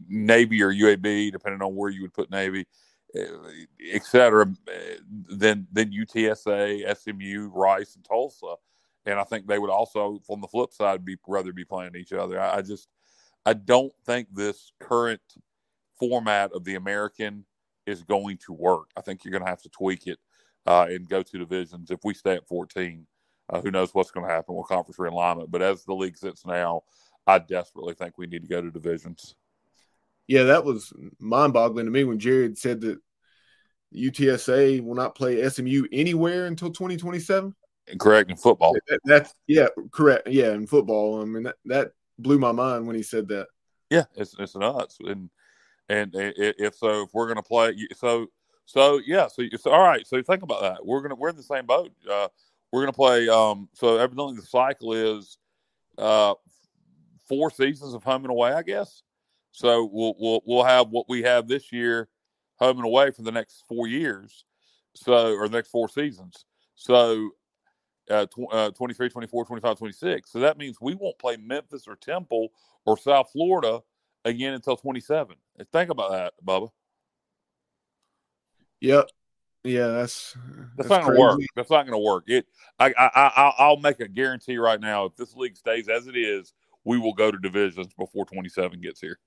[0.09, 2.67] Navy or UAB, depending on where you would put Navy,
[3.17, 3.27] eh,
[3.91, 4.97] et cetera, eh,
[5.29, 8.55] than than UTSA, SMU, Rice, and Tulsa
[9.07, 12.13] and I think they would also, from the flip side, be rather be playing each
[12.13, 12.41] other.
[12.41, 12.89] I, I just,
[13.45, 15.21] I don't think this current
[15.99, 17.45] format of the American
[17.87, 18.91] is going to work.
[18.97, 20.19] I think you're going to have to tweak it
[20.67, 21.91] uh, and go to divisions.
[21.91, 23.07] If we stay at 14,
[23.51, 25.51] uh, who knows what's going to happen with conference realignment?
[25.51, 26.83] But as the league sits now,
[27.27, 29.35] I desperately think we need to go to divisions.
[30.29, 32.99] Yeah, that was mind-boggling to me when Jared said that
[33.95, 37.55] UTSA will not play SMU anywhere until 2027
[37.99, 38.75] correct in football.
[38.89, 40.29] That, that's yeah, correct.
[40.29, 41.21] Yeah, in football.
[41.21, 43.49] I mean that, that blew my mind when he said that.
[43.91, 44.99] Yeah, it's it's nuts.
[45.05, 45.31] And
[45.89, 48.27] and if so, if we're gonna play, so
[48.65, 50.07] so yeah, so, so all right.
[50.07, 50.87] So think about that.
[50.87, 51.93] We're gonna we're in the same boat.
[52.11, 52.29] Uh,
[52.73, 53.29] we're gonna play.
[53.29, 55.37] Um, so evidently the cycle is
[55.99, 56.35] uh,
[57.29, 59.03] four seasons of home and away, I guess.
[59.51, 62.09] So we'll we'll we'll have what we have this year,
[62.57, 64.45] home and away for the next four years.
[64.95, 66.45] So or the next four seasons.
[66.75, 67.31] So
[68.11, 70.31] uh, tw- uh, 23, 24, 25, 26.
[70.31, 72.49] So that means we won't play Memphis or Temple
[72.85, 73.81] or South Florida
[74.25, 75.37] again until 27.
[75.73, 76.71] Think about that, Bubba.
[78.81, 79.09] Yep.
[79.65, 80.37] Yeah, that's
[80.77, 81.41] that's, that's not going to work.
[81.55, 82.25] That's not going to work.
[82.27, 82.47] It.
[82.81, 82.87] I.
[82.99, 83.11] I.
[83.15, 83.53] I.
[83.59, 85.05] I'll make a guarantee right now.
[85.05, 86.53] If this league stays as it is,
[86.85, 89.21] we will go to divisions before 27 gets here.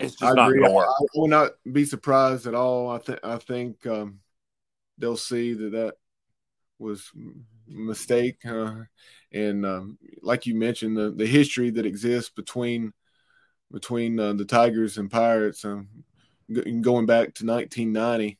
[0.00, 0.88] It's just I not going to work.
[0.88, 2.90] I, will not be surprised at all.
[2.90, 4.18] I think I think um,
[4.96, 5.94] they'll see that that
[6.78, 7.10] was
[7.66, 8.74] mistake, uh,
[9.32, 12.92] and um, like you mentioned, the the history that exists between
[13.70, 15.88] between uh, the Tigers and Pirates, um,
[16.50, 18.38] g- going back to 1990,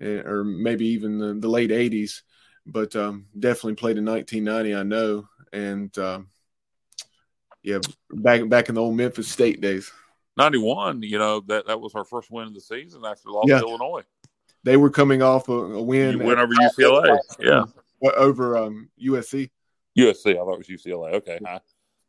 [0.00, 2.22] eh, or maybe even the, the late 80s,
[2.66, 4.74] but um, definitely played in 1990.
[4.74, 6.28] I know, and um,
[7.62, 7.78] yeah,
[8.10, 9.90] back back in the old Memphis State days.
[10.36, 13.58] 91, you know that that was our first win of the season after lost yeah.
[13.58, 14.04] Illinois.
[14.68, 16.18] They were coming off a, a win.
[16.18, 17.64] You win over UCLA, yeah,
[18.18, 19.48] over um, USC.
[19.96, 21.14] USC, I thought it was UCLA.
[21.14, 21.38] Okay,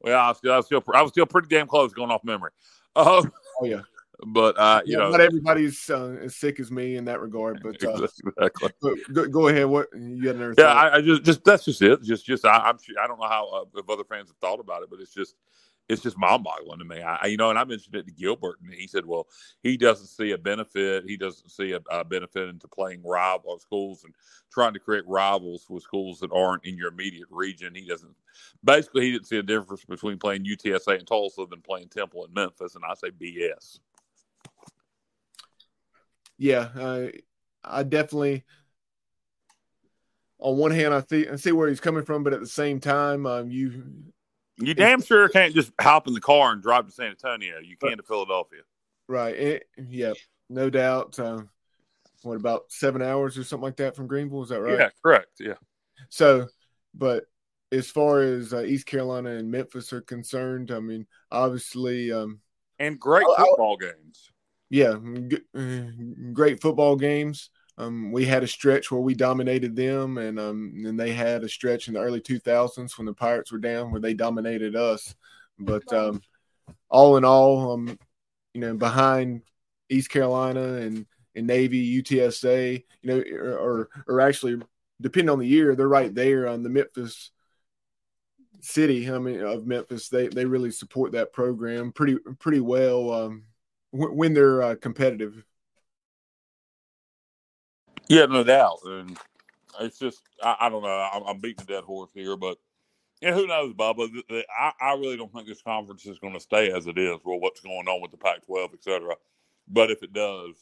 [0.01, 2.25] well, I was, still, I was still, I was still pretty damn close going off
[2.25, 2.51] memory.
[2.97, 3.23] Uh,
[3.61, 3.79] oh yeah,
[4.27, 7.61] but uh, you yeah, know, not everybody's uh, as sick as me in that regard.
[7.63, 8.71] But uh, exactly.
[9.13, 9.65] Go, go, ahead.
[9.65, 10.55] What you had another?
[10.57, 12.03] Yeah, I, I, just, just that's just it.
[12.03, 14.83] Just, just I, am I don't know how uh, if other fans have thought about
[14.83, 15.35] it, but it's just
[15.89, 17.01] it's just mind-boggling to me.
[17.01, 19.27] I, you know, and I mentioned it to Gilbert, and he said, "Well,
[19.63, 21.03] he doesn't see a benefit.
[21.07, 24.13] He doesn't see a, a benefit into playing rival schools and
[24.53, 27.73] trying to create rivals with schools that aren't in your immediate region.
[27.73, 28.15] He doesn't.
[28.63, 32.33] Basically, he didn't see a difference between playing UTSA and Tulsa than playing Temple and
[32.35, 32.75] Memphis.
[32.75, 33.79] And I say BS.
[36.37, 36.69] Yeah,
[37.63, 38.45] I definitely.
[40.37, 42.79] On one hand, I see I see where he's coming from, but at the same
[42.79, 43.83] time, um, you
[44.59, 47.59] you damn sure can't just hop in the car and drive to San Antonio.
[47.59, 48.61] You can to Philadelphia.
[49.07, 49.35] Right.
[49.35, 50.13] It, yeah,
[50.49, 51.17] no doubt.
[51.19, 51.41] Uh,
[52.23, 54.43] what about seven hours or something like that from Greenville?
[54.43, 54.77] Is that right?
[54.77, 55.31] Yeah, correct.
[55.39, 55.55] Yeah.
[56.09, 56.47] So,
[56.93, 57.25] but
[57.71, 62.39] as far as uh, East Carolina and Memphis are concerned, I mean, obviously, um,
[62.79, 64.31] and great football I, games.
[64.69, 64.95] Yeah,
[65.27, 67.49] g- uh, great football games.
[67.79, 71.49] Um, we had a stretch where we dominated them, and um, and they had a
[71.49, 75.15] stretch in the early 2000s when the Pirates were down where they dominated us.
[75.57, 76.21] But um,
[76.89, 77.97] all in all, um,
[78.53, 79.43] you know, behind
[79.89, 81.05] East Carolina and,
[81.35, 84.61] and Navy, UTSA, you know, or or actually
[84.99, 87.31] depending on the year, they're right there on the Memphis
[88.59, 89.09] city.
[89.09, 93.43] I mean, of Memphis, they they really support that program pretty pretty well um,
[93.91, 95.45] when they're uh, competitive.
[98.09, 98.79] Yeah, no doubt.
[98.85, 99.17] And
[99.79, 101.09] it's just, I, I don't know.
[101.13, 102.57] I'm, I'm, beating a dead horse here, but
[103.21, 104.09] yeah, who knows, Bubba?
[104.59, 107.19] I, I, really don't think this conference is going to stay as it is.
[107.23, 109.15] Well, what's going on with the Pac-12, et cetera.
[109.67, 110.55] But if it does,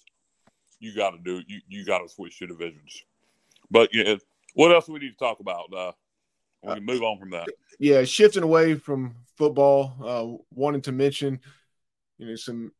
[0.79, 3.03] you got to do you you got to switch to divisions.
[3.71, 4.15] But yeah,
[4.53, 5.73] what else do we need to talk about?
[5.73, 5.91] Uh,
[6.63, 7.47] we can move on from that.
[7.79, 11.39] Yeah, shifting away from football, uh, wanted to mention,
[12.17, 12.71] you know, some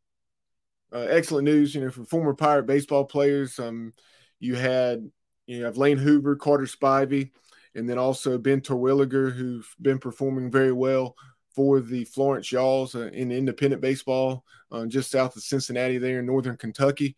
[0.92, 3.60] uh, excellent news, you know, for former Pirate baseball players.
[3.60, 3.94] Um,
[4.40, 5.10] you had
[5.46, 7.32] you have Lane Hoover, Carter Spivey,
[7.76, 11.16] and then also Ben Terwilliger, who've been performing very well
[11.56, 16.26] for the Florence Y'alls uh, in independent baseball, uh, just south of Cincinnati, there in
[16.26, 17.16] northern Kentucky.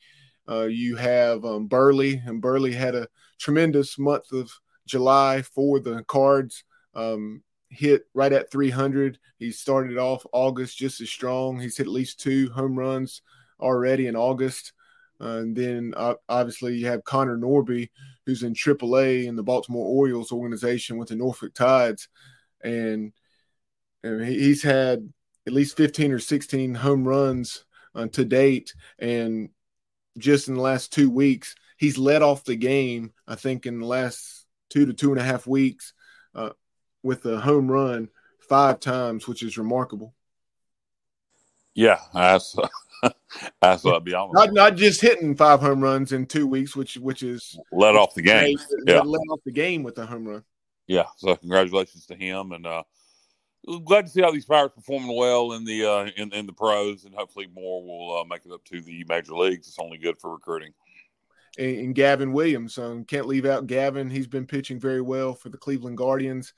[0.47, 3.07] Uh, you have um, Burley, and Burley had a
[3.39, 4.51] tremendous month of
[4.85, 6.63] July for the Cards.
[6.93, 9.19] Um, hit right at 300.
[9.37, 11.59] He started off August just as strong.
[11.59, 13.21] He's hit at least two home runs
[13.59, 14.73] already in August.
[15.21, 17.89] Uh, and then uh, obviously you have Connor Norby,
[18.25, 22.07] who's in AAA in the Baltimore Orioles organization with the Norfolk Tides,
[22.61, 23.11] and,
[24.03, 25.11] and he's had
[25.45, 27.65] at least 15 or 16 home runs
[27.95, 28.73] uh, to date.
[28.97, 29.49] And
[30.17, 33.13] just in the last two weeks, he's led off the game.
[33.27, 35.93] I think in the last two to two and a half weeks
[36.35, 36.51] uh,
[37.03, 38.09] with a home run
[38.47, 40.13] five times, which is remarkable.
[41.79, 42.57] Yeah, that's
[43.61, 44.33] That's what I'll be honest.
[44.33, 48.13] Not, not just hitting five home runs in two weeks, which which is let off
[48.15, 48.57] the game.
[48.85, 50.43] Yeah, let off the game with a home run.
[50.87, 51.05] Yeah.
[51.15, 52.83] So congratulations to him, and uh,
[53.85, 57.05] glad to see how these Pirates performing well in the uh, in in the pros,
[57.05, 59.69] and hopefully more will uh, make it up to the major leagues.
[59.69, 60.73] It's only good for recruiting.
[61.57, 64.09] And, and Gavin Williams, um, can't leave out Gavin.
[64.09, 66.53] He's been pitching very well for the Cleveland Guardians.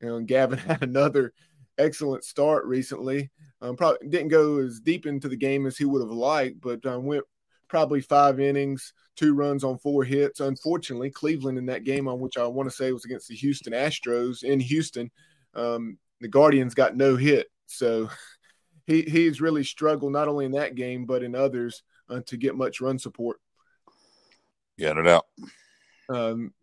[0.00, 1.32] And Gavin had another
[1.76, 3.30] excellent start recently.
[3.62, 6.84] Um, probably didn't go as deep into the game as he would have liked, but
[6.86, 7.24] um, went
[7.68, 10.40] probably five innings, two runs on four hits.
[10.40, 13.72] Unfortunately, Cleveland in that game, on which I want to say was against the Houston
[13.72, 15.10] Astros in Houston,
[15.54, 17.48] um, the Guardians got no hit.
[17.66, 18.10] So
[18.86, 22.56] he he's really struggled not only in that game but in others uh, to get
[22.56, 23.38] much run support.
[24.76, 25.26] Yeah, no doubt.
[26.08, 26.54] Um,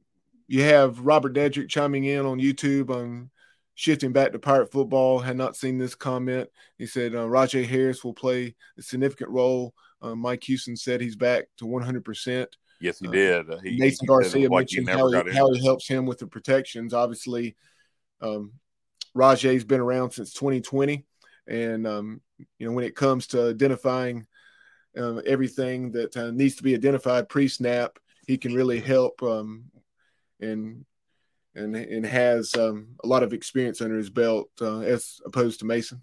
[0.48, 3.30] you have Robert Dedrick chiming in on YouTube on
[3.78, 6.50] shifting back to pirate football, had not seen this comment.
[6.80, 9.74] He said uh, Rahjai Harris will play a significant role.
[10.02, 12.48] Uh, Mike Houston said he's back to 100%.
[12.82, 13.52] Yes, he uh, did.
[13.52, 16.92] Uh, he, Nathan he Garcia mentioned how he, how he, helps him with the protections.
[16.92, 17.56] Obviously,
[18.20, 18.54] um,
[19.16, 21.06] Rahjai's been around since 2020,
[21.48, 22.22] and um,
[22.58, 24.26] you know, when it comes to identifying
[24.98, 29.66] uh, everything that uh, needs to be identified pre-snap, he can really help um,
[30.40, 30.84] and
[31.58, 35.66] and and has um, a lot of experience under his belt uh, as opposed to
[35.66, 36.02] Mason.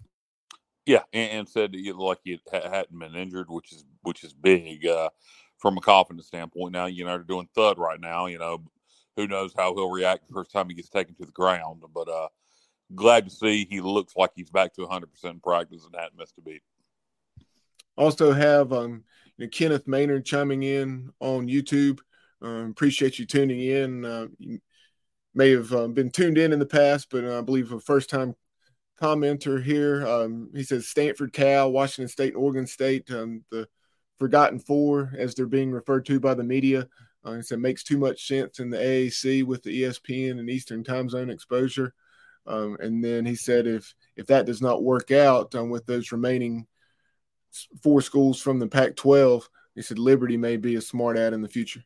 [0.85, 4.33] Yeah, and, and said that he like he hadn't been injured, which is which is
[4.33, 5.09] big uh,
[5.57, 6.73] from a confidence standpoint.
[6.73, 8.27] Now you know they're doing thud right now.
[8.27, 8.63] You know,
[9.15, 11.83] who knows how he'll react the first time he gets taken to the ground.
[11.93, 12.27] But uh,
[12.93, 16.37] glad to see he looks like he's back to 100 percent practice and hadn't missed
[16.37, 16.61] a beat.
[17.97, 19.03] Also have um,
[19.37, 21.99] you know, Kenneth Maynard chiming in on YouTube.
[22.41, 24.05] Um, appreciate you tuning in.
[24.05, 24.59] Uh, you
[25.35, 28.09] may have um, been tuned in in the past, but uh, I believe a first
[28.09, 28.35] time
[29.01, 30.07] commenter here.
[30.07, 33.67] Um, he says Stanford, Cal, Washington State, Oregon State, um, the
[34.17, 36.87] forgotten four, as they're being referred to by the media.
[37.23, 40.83] Uh, he said makes too much sense in the AAC with the ESPN and Eastern
[40.83, 41.93] Time Zone exposure.
[42.47, 46.11] Um, and then he said if if that does not work out um, with those
[46.11, 46.67] remaining
[47.81, 51.49] four schools from the Pac-12, he said Liberty may be a smart ad in the
[51.49, 51.83] future.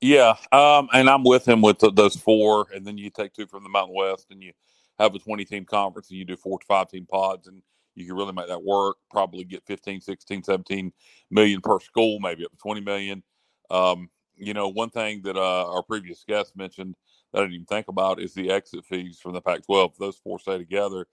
[0.00, 3.64] Yeah, um, and I'm with him with those four, and then you take two from
[3.64, 4.52] the Mountain West, and you
[4.98, 7.62] have a 20 team conference, and you do four to five team pods, and
[7.96, 8.96] you can really make that work.
[9.10, 10.92] Probably get 15, 16, 17
[11.30, 13.24] million per school, maybe up to 20 million.
[13.70, 16.94] Um, you know, one thing that uh, our previous guest mentioned
[17.32, 19.96] that I didn't even think about is the exit fees from the Pac-12.
[19.98, 21.06] Those four stay together,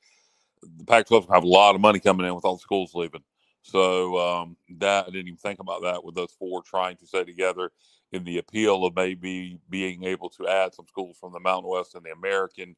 [0.78, 3.24] the Pac-12 have a lot of money coming in with all the schools leaving.
[3.66, 7.24] So um, that I didn't even think about that with those four trying to stay
[7.24, 7.72] together
[8.12, 11.96] in the appeal of maybe being able to add some schools from the Mountain West
[11.96, 12.76] and the American.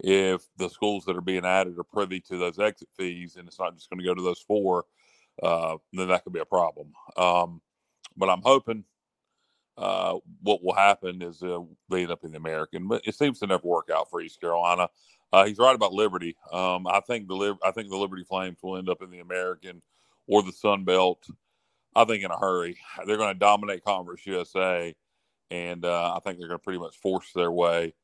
[0.00, 3.58] If the schools that are being added are privy to those exit fees and it's
[3.58, 4.84] not just going to go to those four,
[5.42, 6.92] uh, then that could be a problem.
[7.16, 7.62] Um,
[8.14, 8.84] but I'm hoping
[9.78, 13.38] uh, what will happen is uh, they end up in the American, but it seems
[13.38, 14.90] to never work out for East Carolina.
[15.32, 16.36] Uh, he's right about Liberty.
[16.52, 19.80] Um, I think the I think the Liberty Flames will end up in the American
[20.28, 21.26] or the Sun Belt,
[21.96, 22.78] I think in a hurry.
[23.06, 24.94] They're going to dominate Conference USA,
[25.50, 27.94] and uh, I think they're going to pretty much force their way,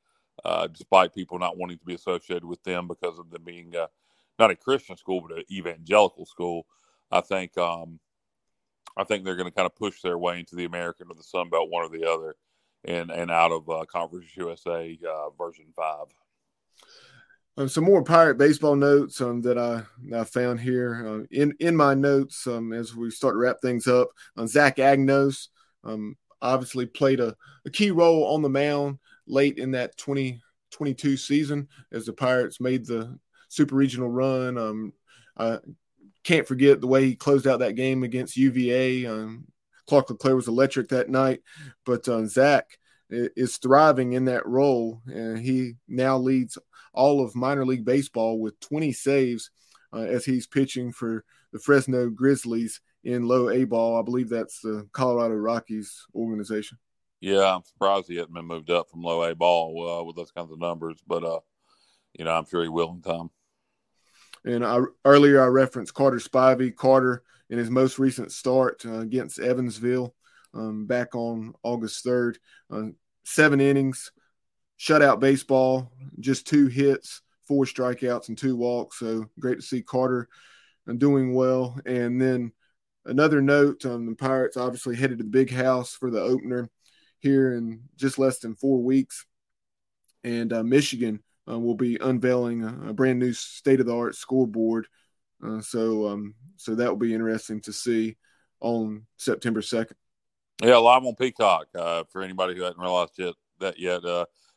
[0.45, 3.87] uh, despite people not wanting to be associated with them because of them being uh,
[4.39, 6.66] not a Christian school but an evangelical school.
[7.12, 8.01] I think um,
[8.97, 11.22] I think they're going to kind of push their way into the American or the
[11.22, 12.37] Sun Belt, one or the other,
[12.85, 16.07] and and out of uh, Conference USA uh, version five.
[17.57, 19.83] Um, some more pirate baseball notes um, that I,
[20.15, 23.87] I found here uh, in in my notes um, as we start to wrap things
[23.87, 24.09] up.
[24.37, 25.49] On Zach Agnos,
[25.85, 28.99] um, obviously played a, a, key role on the mound
[29.29, 33.17] late in that 2022 season as the Pirates made the
[33.49, 34.93] Super Regional run.
[35.37, 35.59] I
[36.25, 39.05] can't forget the way he closed out that game against UVA.
[39.87, 41.43] Clark LeClair was electric that night,
[41.85, 42.79] but uh, Zach
[43.11, 46.59] is thriving in that role, and he now leads
[46.95, 49.51] all of minor league baseball with 20 saves
[49.92, 53.99] uh, as he's pitching for the Fresno Grizzlies in low A ball.
[53.99, 56.78] I believe that's the Colorado Rockies organization.
[57.20, 60.30] Yeah, I'm surprised he hasn't been moved up from low A ball uh, with those
[60.30, 61.40] kinds of numbers, but uh,
[62.18, 63.30] you know, I'm sure he will in time.
[64.45, 66.74] And I, earlier I referenced Carter Spivey.
[66.74, 70.14] Carter in his most recent start uh, against Evansville
[70.55, 72.36] um, back on August 3rd,
[72.70, 72.82] uh,
[73.24, 74.12] seven innings,
[74.79, 78.99] shutout baseball, just two hits, four strikeouts, and two walks.
[78.99, 80.29] So great to see Carter
[80.99, 81.79] doing well.
[81.87, 82.53] And then
[83.05, 86.68] another note um, the Pirates obviously headed to the big house for the opener
[87.20, 89.27] here in just less than four weeks.
[90.22, 94.14] And uh, Michigan uh, will be unveiling a, a brand new state of the art
[94.14, 94.87] scoreboard.
[95.45, 98.16] Uh, so, um, so that will be interesting to see
[98.61, 99.93] on September 2nd.
[100.62, 104.01] Yeah, live on Peacock uh, for anybody who hasn't realized yet that yet.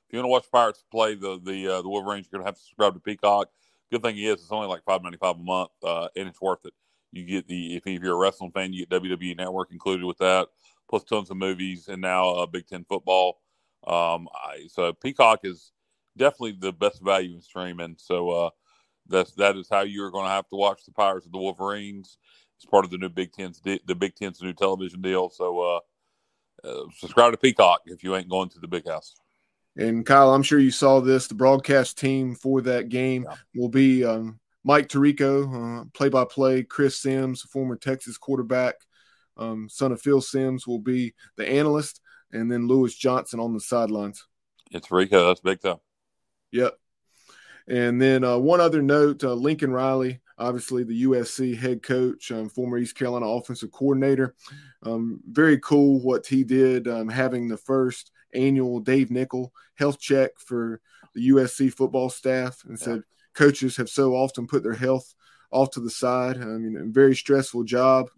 [0.08, 2.56] If you want to watch Pirates play the the uh, the Wolverines, you're gonna have
[2.56, 3.50] to subscribe to Peacock.
[3.92, 6.66] Good thing is it's only like five ninety five a month, uh, and it's worth
[6.66, 6.74] it.
[7.12, 10.48] You get the if you're a wrestling fan, you get WWE Network included with that,
[10.90, 13.42] plus tons of movies, and now uh, Big Ten football.
[13.86, 15.72] Um, I, so Peacock is
[16.16, 17.96] definitely the best value in streaming.
[17.98, 18.50] So uh,
[19.08, 22.18] that's that is how you're going to have to watch the Pirates of the Wolverines.
[22.56, 25.30] It's part of the new Big Ten's the Big Ten's new television deal.
[25.30, 25.80] So uh,
[26.68, 29.16] uh, subscribe to Peacock if you ain't going to the big house.
[29.78, 31.28] And Kyle, I'm sure you saw this.
[31.28, 33.36] The broadcast team for that game yeah.
[33.56, 38.76] will be um, Mike Tirico, play by play, Chris Simms, former Texas quarterback,
[39.38, 42.02] um, son of Phil Simms, will be the analyst,
[42.32, 44.26] and then Lewis Johnson on the sidelines.
[44.72, 45.28] It's Rico.
[45.28, 45.78] That's big time.
[46.52, 46.78] Yep.
[47.68, 52.50] And then uh, one other note uh, Lincoln Riley, obviously the USC head coach, um,
[52.50, 54.36] former East Carolina offensive coordinator.
[54.84, 60.32] Um, very cool what he did, um, having the first annual Dave Nichol health check
[60.38, 60.82] for
[61.14, 63.02] the USC football staff and said
[63.34, 65.14] coaches have so often put their health
[65.52, 66.38] off to the side.
[66.38, 68.10] I mean, a very stressful job.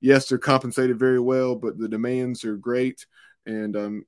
[0.00, 3.04] Yes, they're compensated very well, but the demands are great.
[3.46, 4.04] And um,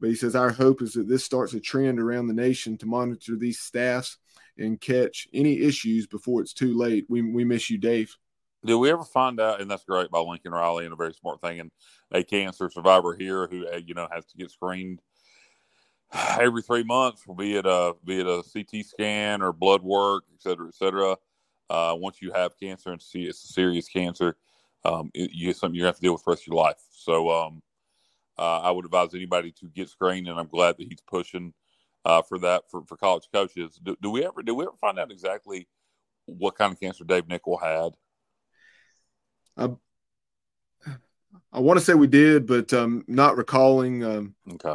[0.00, 2.86] but he says our hope is that this starts a trend around the nation to
[2.86, 4.18] monitor these staffs
[4.58, 7.06] and catch any issues before it's too late.
[7.08, 8.16] We we miss you, Dave.
[8.64, 9.60] Did we ever find out?
[9.60, 11.60] And that's great by Lincoln Riley and a very smart thing.
[11.60, 11.70] And
[12.12, 15.00] a cancer survivor here who uh, you know has to get screened
[16.40, 20.42] every three months, be it a be it a CT scan or blood work, et
[20.42, 21.16] cetera, et cetera.
[21.70, 24.36] Uh, once you have cancer and see it's a serious cancer,
[24.84, 26.80] um, it, you something you have to deal with the rest of your life.
[26.90, 27.62] So um,
[28.38, 31.52] uh, I would advise anybody to get screened, and I'm glad that he's pushing
[32.04, 33.78] uh, for that for, for college coaches.
[33.82, 35.68] Do, do, we ever do we ever find out exactly
[36.26, 37.92] what kind of cancer Dave Nichol had?
[39.56, 39.68] I,
[41.52, 44.04] I want to say we did, but um, not recalling.
[44.04, 44.74] Um, okay,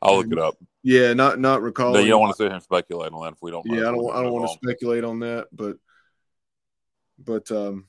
[0.00, 0.56] I'll look it up.
[0.82, 1.94] Yeah, not not recalling.
[1.94, 3.66] No, you don't want to sit here and speculate on that if we don't.
[3.66, 4.10] Yeah, I don't.
[4.10, 5.76] I don't want to speculate on that, but
[7.18, 7.86] but um,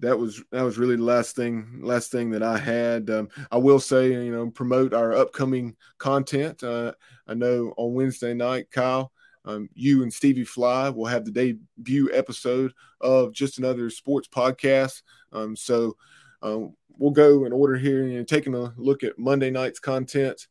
[0.00, 3.10] that was that was really the last thing last thing that I had.
[3.10, 6.62] Um, I will say, you know, promote our upcoming content.
[6.62, 6.92] Uh,
[7.26, 9.12] I know on Wednesday night, Kyle,
[9.48, 15.02] um, you and Stevie Fly will have the debut episode of just another sports podcast.
[15.32, 15.96] Um, so
[16.42, 20.46] um, we'll go in order here and taking a look at Monday night's content.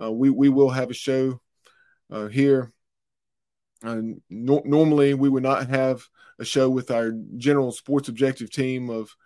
[0.00, 1.40] Uh, we we will have a show
[2.10, 2.70] uh, here.
[3.82, 6.06] no, normally, we would not have
[6.38, 9.16] a show with our general sports objective team of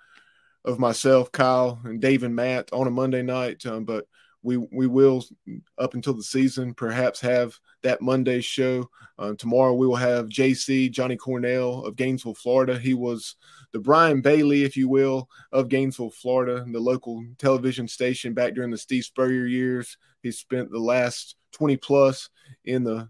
[0.65, 3.67] of myself, Kyle, and Dave and Matt on a Monday night.
[3.67, 4.07] Um, but
[4.47, 5.25] we we will
[5.77, 8.89] up until the season perhaps have that Monday show.
[9.19, 12.79] Uh, tomorrow we will have JC Johnny Cornell of Gainesville, Florida.
[12.79, 13.35] He was
[13.73, 18.71] the Brian Bailey, if you will, of Gainesville, Florida, the local television station back during
[18.71, 19.99] the Steve Spurrier years.
[20.23, 22.31] He spent the last 20 plus
[22.65, 23.09] in the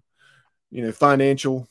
[0.71, 1.69] you know financial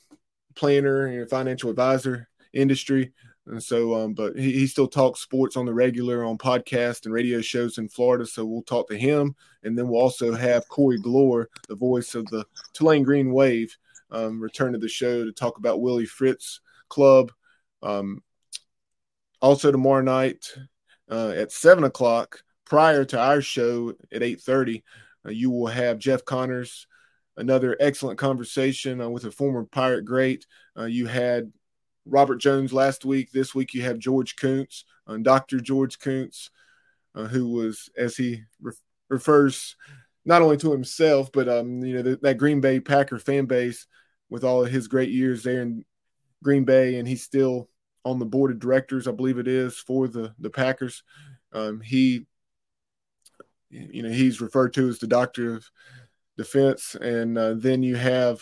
[0.55, 3.13] planner and financial advisor industry.
[3.47, 7.13] And so, um, but he, he still talks sports on the regular on podcast and
[7.13, 8.25] radio shows in Florida.
[8.25, 9.35] So we'll talk to him.
[9.63, 13.75] And then we'll also have Corey Glore, the voice of the Tulane Green Wave,
[14.11, 17.31] um, return to the show to talk about Willie Fritz Club.
[17.83, 18.23] Um,
[19.41, 20.51] also tomorrow night
[21.11, 24.83] uh, at seven o'clock, prior to our show at eight thirty,
[25.23, 26.87] uh, you will have Jeff Connors,
[27.37, 30.47] another excellent conversation uh, with a former Pirate great.
[30.75, 31.51] Uh, you had
[32.05, 33.31] Robert Jones last week.
[33.31, 35.59] This week you have George Koonce, uh, Dr.
[35.59, 36.49] George Koonce,
[37.15, 38.73] uh, who was, as he re-
[39.09, 39.75] refers
[40.25, 43.87] not only to himself, but um, you know the, that Green Bay Packer fan base
[44.29, 45.85] with all of his great years there in
[46.43, 47.69] Green Bay, and he's still
[48.03, 51.03] on the board of directors, I believe it is, for the the Packers.
[51.53, 52.25] Um, he,
[53.69, 55.69] you know, he's referred to as the Doctor of
[56.37, 58.41] Defense, and uh, then you have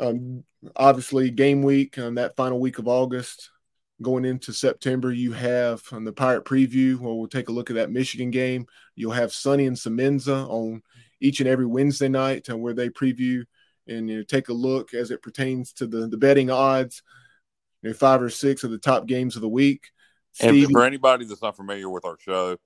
[0.00, 0.44] um,
[0.76, 3.50] obviously game week on um, that final week of August
[4.02, 7.76] going into September, you have on the Pirate Preview, where we'll take a look at
[7.76, 8.66] that Michigan game.
[8.94, 10.82] You'll have Sonny and Semenza on
[11.20, 13.44] each and every Wednesday night, uh, where they preview
[13.86, 17.02] and you know, take a look as it pertains to the, the betting odds,
[17.82, 19.90] you know, five or six of the top games of the week.
[20.40, 22.56] And for anybody that's not familiar with our show,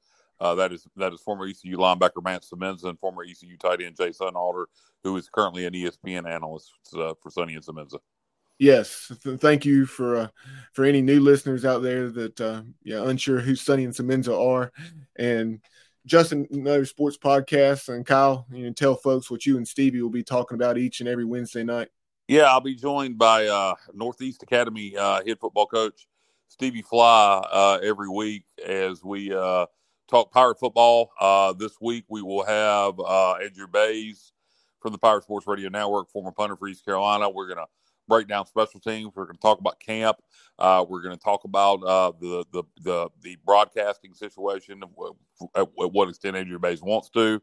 [0.45, 3.97] uh, that is that is former ECU linebacker Matt Semenza and former ECU tight end
[3.97, 4.67] Jay Sunalder,
[5.03, 7.99] who is currently an ESPN analyst uh, for Sonny and Semenza.
[8.59, 10.29] Yes, thank you for uh,
[10.75, 14.71] for any new listeners out there that uh, yeah unsure who Sonny and Semenza are,
[15.17, 15.61] and
[16.05, 20.11] Justin another sports podcast and Kyle, you know, tell folks what you and Stevie will
[20.11, 21.89] be talking about each and every Wednesday night.
[22.29, 26.07] Yeah, I'll be joined by uh, Northeast Academy uh, head football coach
[26.49, 29.65] Stevie Fly uh, every week as we uh,
[30.09, 31.11] talk Pirate football.
[31.21, 34.33] Uh, this week we will have uh, Andrew Bays
[34.81, 37.29] from the Pirate Sports Radio Network, former punter for East Carolina.
[37.29, 37.67] We're going to
[38.07, 39.13] break down special teams.
[39.15, 40.19] We're going to talk about camp.
[40.59, 44.83] Uh, we're going to talk about uh, the, the the the broadcasting situation,
[45.55, 47.41] at, what extent Andrew Bays wants to.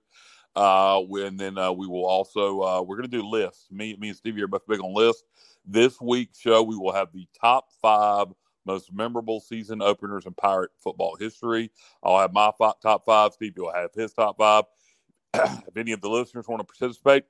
[0.56, 3.68] Uh, and then uh, we will also we're going to do lists.
[3.72, 5.24] Me, me and Stevie are both big on lists.
[5.66, 8.28] This week's show, we will have the top five
[8.66, 11.72] most memorable season openers in Pirate football history.
[12.04, 13.34] I'll have my five, top five.
[13.34, 14.66] Stevie will have his top five.
[15.34, 17.24] if any of the listeners want to participate,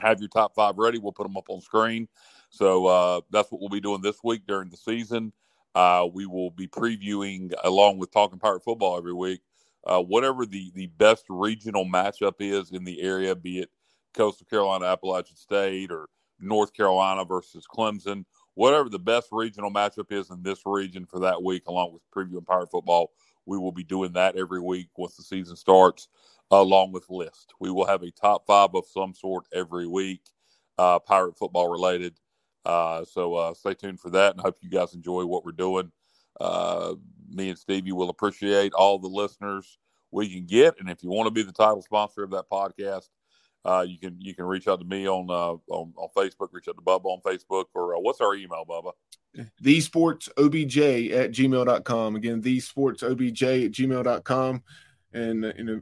[0.00, 0.98] have your top five ready.
[0.98, 2.08] We'll put them up on screen.
[2.50, 5.32] So uh, that's what we'll be doing this week during the season.
[5.74, 9.40] Uh, we will be previewing, along with Talking Pirate Football every week,
[9.84, 13.70] uh, whatever the, the best regional matchup is in the area, be it
[14.14, 16.08] Coastal Carolina, Appalachian State, or
[16.40, 18.24] North Carolina versus Clemson,
[18.54, 22.46] whatever the best regional matchup is in this region for that week, along with previewing
[22.46, 23.12] Pirate Football.
[23.46, 26.08] We will be doing that every week once the season starts,
[26.50, 27.54] along with list.
[27.60, 30.22] We will have a top five of some sort every week,
[30.78, 32.14] uh, Pirate Football related
[32.64, 35.90] Uh, so uh, stay tuned for that, and hope you guys enjoy what we're doing.
[36.38, 36.94] Uh,
[37.32, 39.78] me and Stevie will appreciate all the listeners
[40.10, 43.08] we can get, and if you want to be the title sponsor of that podcast,
[43.64, 46.68] uh, you can you can reach out to me on uh, on, on Facebook, reach
[46.68, 48.92] out to Bubba on Facebook, or uh, what's our email, Bubba?
[49.60, 52.16] The sports obj at gmail.com.
[52.16, 54.62] Again, the sports obj at gmail.com.
[55.12, 55.80] And, uh, you know,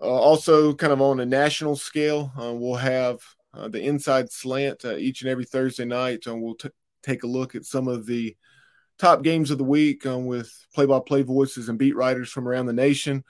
[0.00, 3.20] uh, also kind of on a national scale, uh, we'll have
[3.54, 6.26] uh, the inside slant uh, each and every Thursday night.
[6.26, 6.70] And we'll t-
[7.02, 8.36] take a look at some of the
[8.98, 12.48] top games of the week um, with play by play voices and beat writers from
[12.48, 13.24] around the nation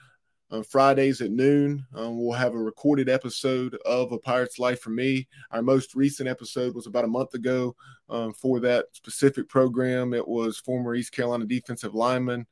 [0.51, 1.85] on Fridays at noon.
[1.95, 5.27] Um, we'll have a recorded episode of A Pirate's Life for Me.
[5.51, 7.75] Our most recent episode was about a month ago
[8.09, 10.13] um, for that specific program.
[10.13, 12.45] It was former East Carolina defensive lineman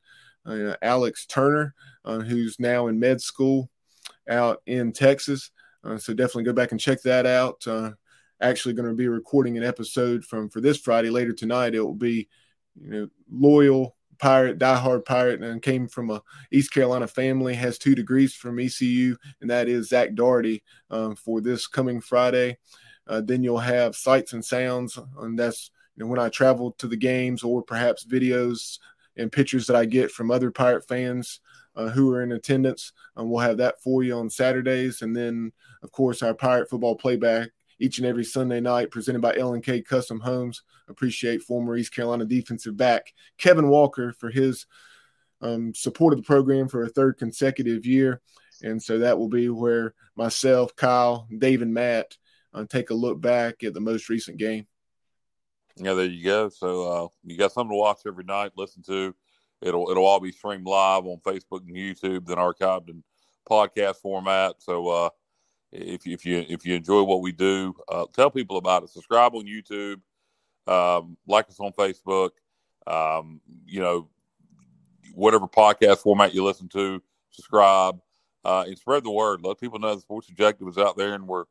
[0.46, 1.74] uh, Alex Turner,
[2.04, 3.70] uh, who's now in med school
[4.28, 5.50] out in Texas.
[5.84, 7.66] Uh, so definitely go back and check that out.
[7.66, 7.92] Uh,
[8.40, 11.74] actually, going to be recording an episode from for this Friday later tonight.
[11.74, 12.28] It will be,
[12.80, 16.22] you know, loyal pirate, diehard pirate, and came from a
[16.52, 17.54] East Carolina family.
[17.54, 22.58] Has two degrees from ECU, and that is Zach Doherty um, for this coming Friday.
[23.06, 26.86] Uh, then you'll have sights and sounds, and that's you know, when I travel to
[26.86, 28.78] the games, or perhaps videos
[29.16, 31.40] and pictures that I get from other pirate fans
[31.74, 32.92] uh, who are in attendance.
[33.16, 35.52] Um, we'll have that for you on Saturdays, and then
[35.82, 40.20] of course our pirate football playback each and every Sunday night, presented by L&K Custom
[40.20, 40.62] Homes.
[40.88, 44.66] Appreciate former East Carolina defensive back Kevin Walker for his
[45.40, 48.20] um, support of the program for a third consecutive year.
[48.62, 52.16] And so that will be where myself, Kyle, Dave, and Matt
[52.52, 54.66] uh, take a look back at the most recent game.
[55.76, 56.48] Yeah, there you go.
[56.50, 59.14] So uh, you got something to watch every night, listen to.
[59.62, 63.02] It'll it'll all be streamed live on Facebook and YouTube, then archived in
[63.48, 64.56] podcast format.
[64.58, 65.10] So uh,
[65.72, 68.90] if you, if you if you enjoy what we do, uh, tell people about it.
[68.90, 70.00] Subscribe on YouTube,
[70.66, 72.30] um, like us on Facebook.
[72.86, 74.08] Um, you know,
[75.14, 78.00] whatever podcast format you listen to, subscribe
[78.44, 79.42] uh, and spread the word.
[79.42, 81.44] Let people know the Sports Objective is out there, and we're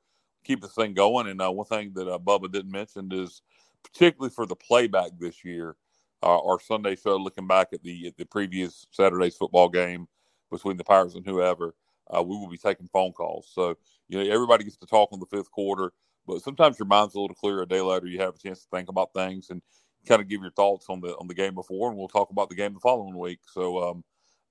[0.44, 1.28] keep this thing going.
[1.28, 3.42] And uh, one thing that uh, Bubba didn't mention is,
[3.84, 5.76] particularly for the playback this year,
[6.24, 10.08] uh, our Sunday show, looking back at the at the previous Saturday's football game
[10.52, 11.74] between the Pirates and whoever
[12.16, 13.50] uh, we will be taking phone calls.
[13.54, 13.76] So,
[14.08, 15.92] you know, everybody gets to talk on the fifth quarter,
[16.26, 18.08] but sometimes your mind's a little clearer a day later.
[18.08, 19.62] You have a chance to think about things and
[20.08, 22.50] kind of give your thoughts on the on the game before, and we'll talk about
[22.50, 23.40] the game the following week.
[23.52, 24.04] So, um,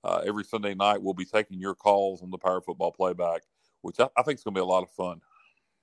[0.03, 3.41] uh, every Sunday night we'll be taking your calls on the Pirate Football Playback,
[3.81, 5.21] which I, I think is going to be a lot of fun.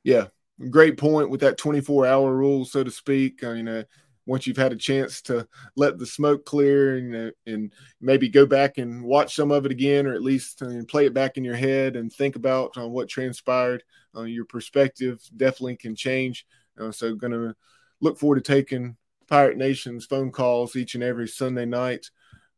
[0.05, 0.29] Yeah,
[0.71, 3.45] great point with that 24 hour rule, so to speak.
[3.45, 3.83] I mean, uh,
[4.27, 5.47] once you've had a chance to
[5.77, 10.07] let the smoke clear and, and maybe go back and watch some of it again,
[10.07, 13.09] or at least uh, play it back in your head and think about uh, what
[13.09, 13.85] transpired.
[14.17, 16.45] Uh, your perspective definitely can change.
[16.79, 17.55] Uh, so, going to
[18.01, 18.97] look forward to taking
[19.29, 22.11] Pirate Nation's phone calls each and every Sunday night.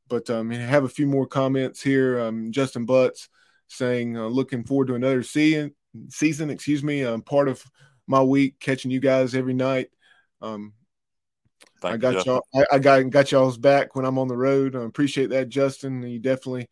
[0.08, 2.18] But um, have a few more comments here.
[2.18, 3.28] Um, Justin Butts
[3.66, 5.74] saying, uh, looking forward to another season.
[6.08, 7.04] Season, excuse me.
[7.04, 7.62] Um, part of
[8.06, 9.90] my week catching you guys every night.
[10.40, 10.72] Um,
[11.80, 14.36] Thank I got you, all I, I, got got y'all's back when I'm on the
[14.36, 14.74] road.
[14.74, 16.02] I appreciate that, Justin.
[16.02, 16.68] You definitely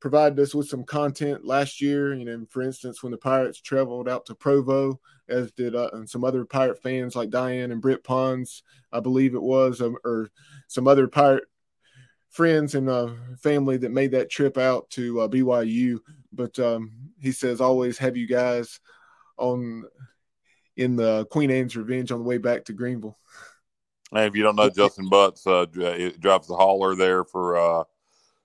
[0.00, 2.14] provided us with some content last year.
[2.14, 6.22] You know, for instance, when the Pirates traveled out to Provo, as did uh, some
[6.22, 8.62] other Pirate fans like Diane and Britt Pons,
[8.92, 10.30] I believe it was, um, or
[10.68, 11.44] some other Pirate
[12.30, 13.08] friends and uh,
[13.42, 15.98] family that made that trip out to uh, BYU.
[16.32, 18.78] But um, he says always have you guys
[19.38, 19.84] on
[20.76, 23.18] in the Queen Anne's Revenge on the way back to Greenville.
[24.12, 27.84] And if you don't know, Justin Butts uh, drives the hauler there for uh,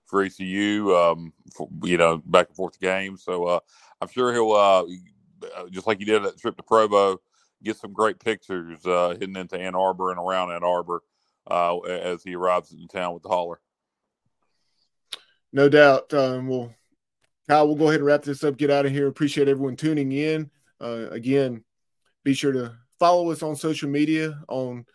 [0.06, 3.22] for ECU, um, for, you know, back and forth games.
[3.24, 3.60] So uh,
[4.00, 7.18] I'm sure he'll, uh, uh, just like he did that trip to Provo,
[7.62, 11.02] get some great pictures uh, heading into Ann Arbor and around Ann Arbor
[11.50, 13.58] uh, as he arrives in town with the hauler.
[15.52, 16.12] No doubt.
[16.12, 16.74] Um, well,
[17.48, 18.58] Kyle, we'll go ahead and wrap this up.
[18.58, 19.06] Get out of here.
[19.06, 20.50] Appreciate everyone tuning in.
[20.78, 21.64] Uh, again,
[22.22, 24.84] be sure to follow us on social media on–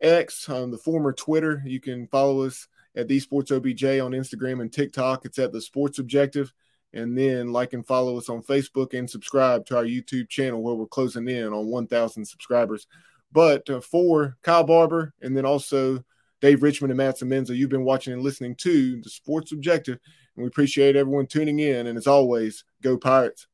[0.00, 1.62] X, on the former Twitter.
[1.64, 5.24] You can follow us at the Sports OBJ on Instagram and TikTok.
[5.24, 6.52] It's at the Sports Objective.
[6.94, 10.74] And then like and follow us on Facebook and subscribe to our YouTube channel where
[10.74, 12.86] we're closing in on 1,000 subscribers.
[13.30, 16.02] But uh, for Kyle Barber and then also
[16.40, 19.98] Dave Richmond and Matt Semenza, you've been watching and listening to the Sports Objective.
[20.36, 21.88] And we appreciate everyone tuning in.
[21.88, 23.47] And as always, go Pirates.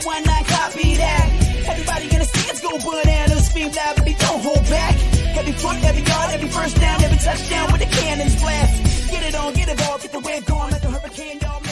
[0.00, 1.26] 419, copy that.
[1.68, 3.46] Everybody gonna see it's go bananas.
[3.46, 4.96] Scream loud, baby, don't hold back.
[5.36, 9.10] Every foot, every yard, every first down, every touchdown with the cannons blast.
[9.10, 11.69] Get it on, get it all, get the wave going like a hurricane, y'all.